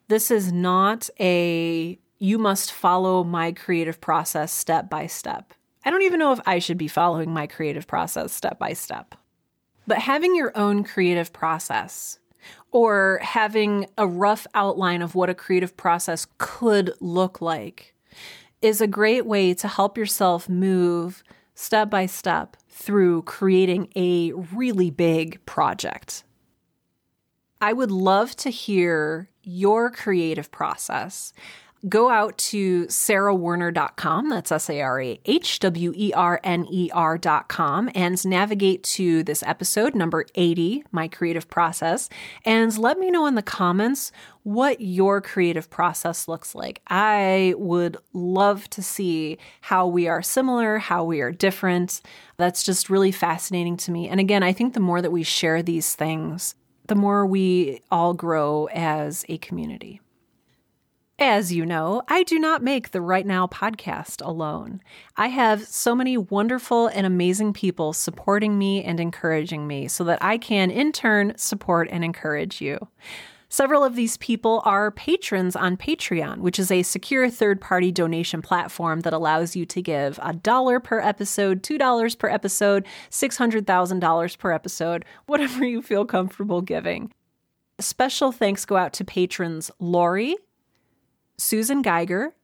This 0.09 0.31
is 0.31 0.53
not 0.53 1.11
a 1.19 1.99
you 2.19 2.39
must 2.39 2.71
follow 2.71 3.25
my 3.25 3.51
creative 3.51 4.01
process 4.01 4.53
step 4.53 4.89
by 4.89 5.09
step. 5.09 5.55
I 5.85 5.91
don't 5.91 6.03
even 6.03 6.21
know 6.21 6.33
if 6.33 6.41
I 6.47 6.61
should 6.61 6.79
be 6.79 6.87
following 6.87 7.33
my 7.33 7.49
creative 7.49 7.89
process 7.89 8.33
step 8.33 8.61
by 8.61 8.75
step. 8.75 9.17
But 9.89 9.99
having 9.99 10.37
your 10.37 10.57
own 10.57 10.85
creative 10.85 11.33
process 11.33 12.21
or 12.71 13.19
having 13.23 13.87
a 13.99 14.07
rough 14.07 14.47
outline 14.55 15.03
of 15.03 15.17
what 15.17 15.31
a 15.31 15.35
creative 15.35 15.77
process 15.77 16.29
could 16.39 16.93
look 17.01 17.41
like 17.41 17.92
is 18.63 18.81
a 18.81 18.87
great 18.87 19.27
way 19.27 19.53
to 19.55 19.69
help 19.69 19.99
yourself 19.99 20.49
move 20.49 21.23
step 21.55 21.91
by 21.91 22.07
step 22.07 22.57
through 22.69 23.23
creating 23.23 23.89
a 23.95 24.33
really 24.33 24.91
big 24.91 25.45
project. 25.45 26.25
I 27.61 27.73
would 27.73 27.91
love 27.91 28.35
to 28.37 28.51
hear 28.51 29.29
your 29.43 29.91
creative 29.91 30.51
process 30.51 31.33
go 31.89 32.11
out 32.11 32.39
to 32.39 32.87
sarahwerner.com. 32.87 34.29
That's 34.29 34.53
S 34.53 34.71
A 34.71 34.81
R 34.81 35.01
A 35.01 35.21
H 35.25 35.59
W 35.61 35.93
E 35.97 36.13
R 36.13 36.41
N 36.45 36.67
E 36.71 36.91
R.com 36.93 37.91
and 37.95 38.25
navigate 38.25 38.83
to 38.85 39.23
this 39.23 39.43
episode, 39.45 39.95
number 39.95 40.25
80, 40.35 40.85
My 40.93 41.09
Creative 41.09 41.49
Process, 41.49 42.09
and 42.45 42.77
let 42.79 42.99
me 42.99 43.11
know 43.11 43.27
in 43.27 43.35
the 43.35 43.43
comments 43.43 44.13
what 44.45 44.81
your 44.81 45.21
creative 45.21 45.71
process 45.71 46.27
looks 46.27 46.55
like. 46.55 46.83
I 46.89 47.55
would 47.57 47.97
love 48.13 48.69
to 48.71 48.83
see 48.83 49.39
how 49.61 49.87
we 49.87 50.09
are 50.09 50.23
similar, 50.23 50.79
how 50.79 51.05
we 51.05 51.21
are 51.21 51.33
different. 51.33 52.01
That's 52.37 52.63
just 52.65 52.91
really 52.91 53.13
fascinating 53.13 53.77
to 53.79 53.93
me. 53.93 54.09
And 54.09 54.19
again, 54.19 54.43
I 54.43 54.53
think 54.53 54.75
the 54.75 54.81
more 54.81 55.01
that 55.01 55.13
we 55.13 55.23
share 55.23 55.63
these 55.63 55.95
things, 55.95 56.55
the 56.89 56.97
more 56.97 57.25
we 57.25 57.83
all 57.91 58.15
grow 58.15 58.69
as 58.73 59.25
a 59.29 59.39
community. 59.39 60.01
As 61.25 61.53
you 61.53 61.65
know, 61.65 62.03
I 62.09 62.25
do 62.25 62.37
not 62.37 62.65
make 62.65 62.91
the 62.91 63.01
Write 63.01 63.27
Now 63.27 63.47
podcast 63.47 64.27
alone. 64.27 64.83
I 65.17 65.29
have 65.29 65.65
so 65.69 65.95
many 65.95 66.17
wonderful 66.19 66.89
and 66.89 67.07
amazing 67.07 67.53
people 67.53 67.93
supporting 67.93 68.59
me 68.59 68.83
and 68.83 68.99
encouraging 68.99 69.69
me 69.69 69.87
so 69.87 70.03
that 70.03 70.19
I 70.21 70.37
can, 70.37 70.73
in 70.73 70.91
turn, 70.91 71.35
support 71.37 71.87
and 71.93 72.03
encourage 72.05 72.61
you. 72.61 72.89
Several 73.49 73.85
of 73.85 73.95
these 73.95 74.17
people 74.17 74.63
are 74.65 74.91
patrons 74.91 75.55
on 75.55 75.77
Patreon, 75.77 76.39
which 76.39 76.59
is 76.59 76.73
a 76.73 76.83
secure 76.83 77.31
third 77.31 77.61
party 77.61 77.93
donation 77.93 78.43
platform 78.43 79.03
that 79.03 79.13
allows 79.13 79.55
you 79.55 79.65
to 79.65 79.81
give 79.81 80.19
a 80.25 80.33
dollar 80.33 80.81
per 80.81 80.99
episode, 80.99 81.63
$2 81.63 82.19
per 82.19 82.29
episode, 82.29 82.85
$600,000 83.13 84.39
per 84.39 84.51
episode, 84.51 85.05
whatever 85.27 85.65
you 85.65 85.83
feel 85.83 86.05
comfortable 86.05 86.63
giving. 86.63 87.13
Special 87.79 88.33
thanks 88.33 88.65
go 88.65 88.77
out 88.77 88.93
to 88.95 89.05
patrons 89.05 89.71
Lori, 89.79 90.37
Susan 91.37 91.83
Geiger, 91.83 92.35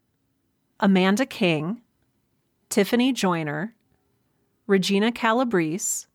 Amanda 0.81 1.27
King, 1.27 1.83
Tiffany 2.69 3.13
Joyner, 3.13 3.75
Regina 4.67 5.11
Calabrese, 5.13 6.07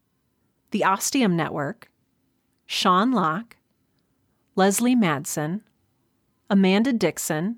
the 0.71 0.83
Ostium 0.83 1.35
Network, 1.35 1.91
Sean 2.65 3.11
Locke, 3.11 3.57
Leslie 4.55 4.95
Madsen, 4.95 5.61
Amanda 6.49 6.93
Dixon, 6.93 7.57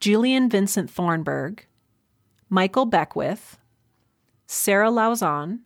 Julian 0.00 0.50
Vincent 0.50 0.90
Thornburg, 0.90 1.66
Michael 2.48 2.86
Beckwith, 2.86 3.58
Sarah 4.46 4.90
Lauzon, 4.90 5.60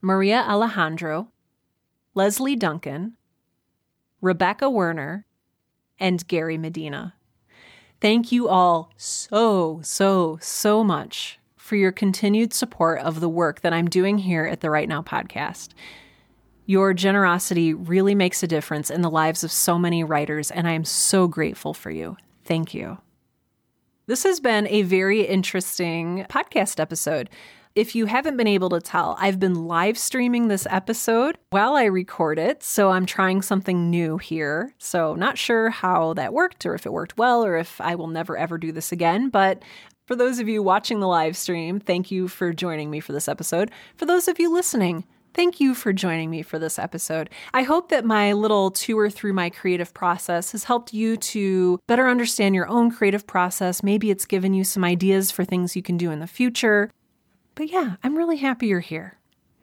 Maria 0.00 0.44
Alejandro, 0.48 1.28
Leslie 2.14 2.56
Duncan, 2.56 3.16
Rebecca 4.20 4.68
Werner, 4.68 5.26
and 5.98 6.26
Gary 6.26 6.58
Medina. 6.58 7.14
Thank 8.04 8.30
you 8.30 8.50
all 8.50 8.92
so, 8.98 9.80
so, 9.82 10.36
so 10.42 10.84
much 10.84 11.38
for 11.56 11.74
your 11.74 11.90
continued 11.90 12.52
support 12.52 13.00
of 13.00 13.20
the 13.20 13.30
work 13.30 13.62
that 13.62 13.72
I'm 13.72 13.88
doing 13.88 14.18
here 14.18 14.44
at 14.44 14.60
the 14.60 14.68
Write 14.68 14.90
Now 14.90 15.00
podcast. 15.00 15.70
Your 16.66 16.92
generosity 16.92 17.72
really 17.72 18.14
makes 18.14 18.42
a 18.42 18.46
difference 18.46 18.90
in 18.90 19.00
the 19.00 19.08
lives 19.08 19.42
of 19.42 19.50
so 19.50 19.78
many 19.78 20.04
writers, 20.04 20.50
and 20.50 20.68
I 20.68 20.72
am 20.72 20.84
so 20.84 21.26
grateful 21.26 21.72
for 21.72 21.90
you. 21.90 22.18
Thank 22.44 22.74
you. 22.74 22.98
This 24.04 24.24
has 24.24 24.38
been 24.38 24.68
a 24.68 24.82
very 24.82 25.22
interesting 25.22 26.26
podcast 26.28 26.78
episode. 26.78 27.30
If 27.74 27.96
you 27.96 28.06
haven't 28.06 28.36
been 28.36 28.46
able 28.46 28.68
to 28.68 28.80
tell, 28.80 29.16
I've 29.18 29.40
been 29.40 29.66
live 29.66 29.98
streaming 29.98 30.46
this 30.46 30.64
episode 30.70 31.36
while 31.50 31.74
I 31.74 31.86
record 31.86 32.38
it, 32.38 32.62
so 32.62 32.90
I'm 32.90 33.04
trying 33.04 33.42
something 33.42 33.90
new 33.90 34.16
here. 34.16 34.72
So, 34.78 35.16
not 35.16 35.38
sure 35.38 35.70
how 35.70 36.14
that 36.14 36.32
worked 36.32 36.64
or 36.66 36.76
if 36.76 36.86
it 36.86 36.92
worked 36.92 37.18
well 37.18 37.44
or 37.44 37.56
if 37.56 37.80
I 37.80 37.96
will 37.96 38.06
never 38.06 38.38
ever 38.38 38.58
do 38.58 38.70
this 38.70 38.92
again, 38.92 39.28
but 39.28 39.64
for 40.06 40.14
those 40.14 40.38
of 40.38 40.48
you 40.48 40.62
watching 40.62 41.00
the 41.00 41.08
live 41.08 41.36
stream, 41.36 41.80
thank 41.80 42.12
you 42.12 42.28
for 42.28 42.52
joining 42.52 42.92
me 42.92 43.00
for 43.00 43.12
this 43.12 43.26
episode. 43.26 43.72
For 43.96 44.06
those 44.06 44.28
of 44.28 44.38
you 44.38 44.52
listening, 44.52 45.04
Thank 45.34 45.58
you 45.58 45.74
for 45.74 45.92
joining 45.92 46.30
me 46.30 46.42
for 46.42 46.60
this 46.60 46.78
episode. 46.78 47.28
I 47.52 47.64
hope 47.64 47.88
that 47.88 48.04
my 48.04 48.34
little 48.34 48.70
tour 48.70 49.10
through 49.10 49.32
my 49.32 49.50
creative 49.50 49.92
process 49.92 50.52
has 50.52 50.62
helped 50.62 50.94
you 50.94 51.16
to 51.16 51.80
better 51.88 52.06
understand 52.06 52.54
your 52.54 52.68
own 52.68 52.92
creative 52.92 53.26
process. 53.26 53.82
Maybe 53.82 54.12
it's 54.12 54.26
given 54.26 54.54
you 54.54 54.62
some 54.62 54.84
ideas 54.84 55.32
for 55.32 55.44
things 55.44 55.74
you 55.74 55.82
can 55.82 55.96
do 55.96 56.12
in 56.12 56.20
the 56.20 56.28
future. 56.28 56.88
But 57.54 57.70
yeah, 57.70 57.96
I'm 58.02 58.16
really 58.16 58.38
happy 58.38 58.66
you're 58.66 58.80
here. 58.80 59.18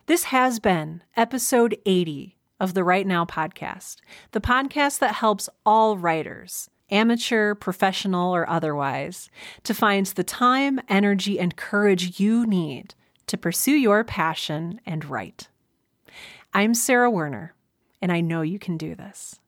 This 0.06 0.25
has 0.25 0.60
been 0.60 1.04
episode 1.17 1.77
80 1.86 2.38
of 2.58 2.73
the 2.73 2.86
Write 2.86 3.06
Now 3.06 3.25
podcast, 3.25 3.97
the 4.32 4.39
podcast 4.39 4.99
that 4.99 5.15
helps 5.15 5.49
all 5.65 5.97
writers, 5.97 6.69
amateur, 6.89 7.54
professional, 7.54 8.34
or 8.34 8.49
otherwise, 8.49 9.30
to 9.63 9.73
find 9.73 10.06
the 10.06 10.23
time, 10.23 10.80
energy, 10.88 11.38
and 11.38 11.58
courage 11.58 12.17
you 12.17 12.45
need 12.45 12.95
to 13.27 13.38
pursue 13.38 13.75
your 13.75 14.06
passion 14.06 14.80
and 14.86 15.04
write. 15.04 15.49
I'm 16.54 16.73
Sarah 16.73 17.12
Werner, 17.12 17.56
and 18.01 18.10
I 18.10 18.21
know 18.21 18.41
you 18.41 18.58
can 18.58 18.77
do 18.77 18.95
this. 18.95 19.40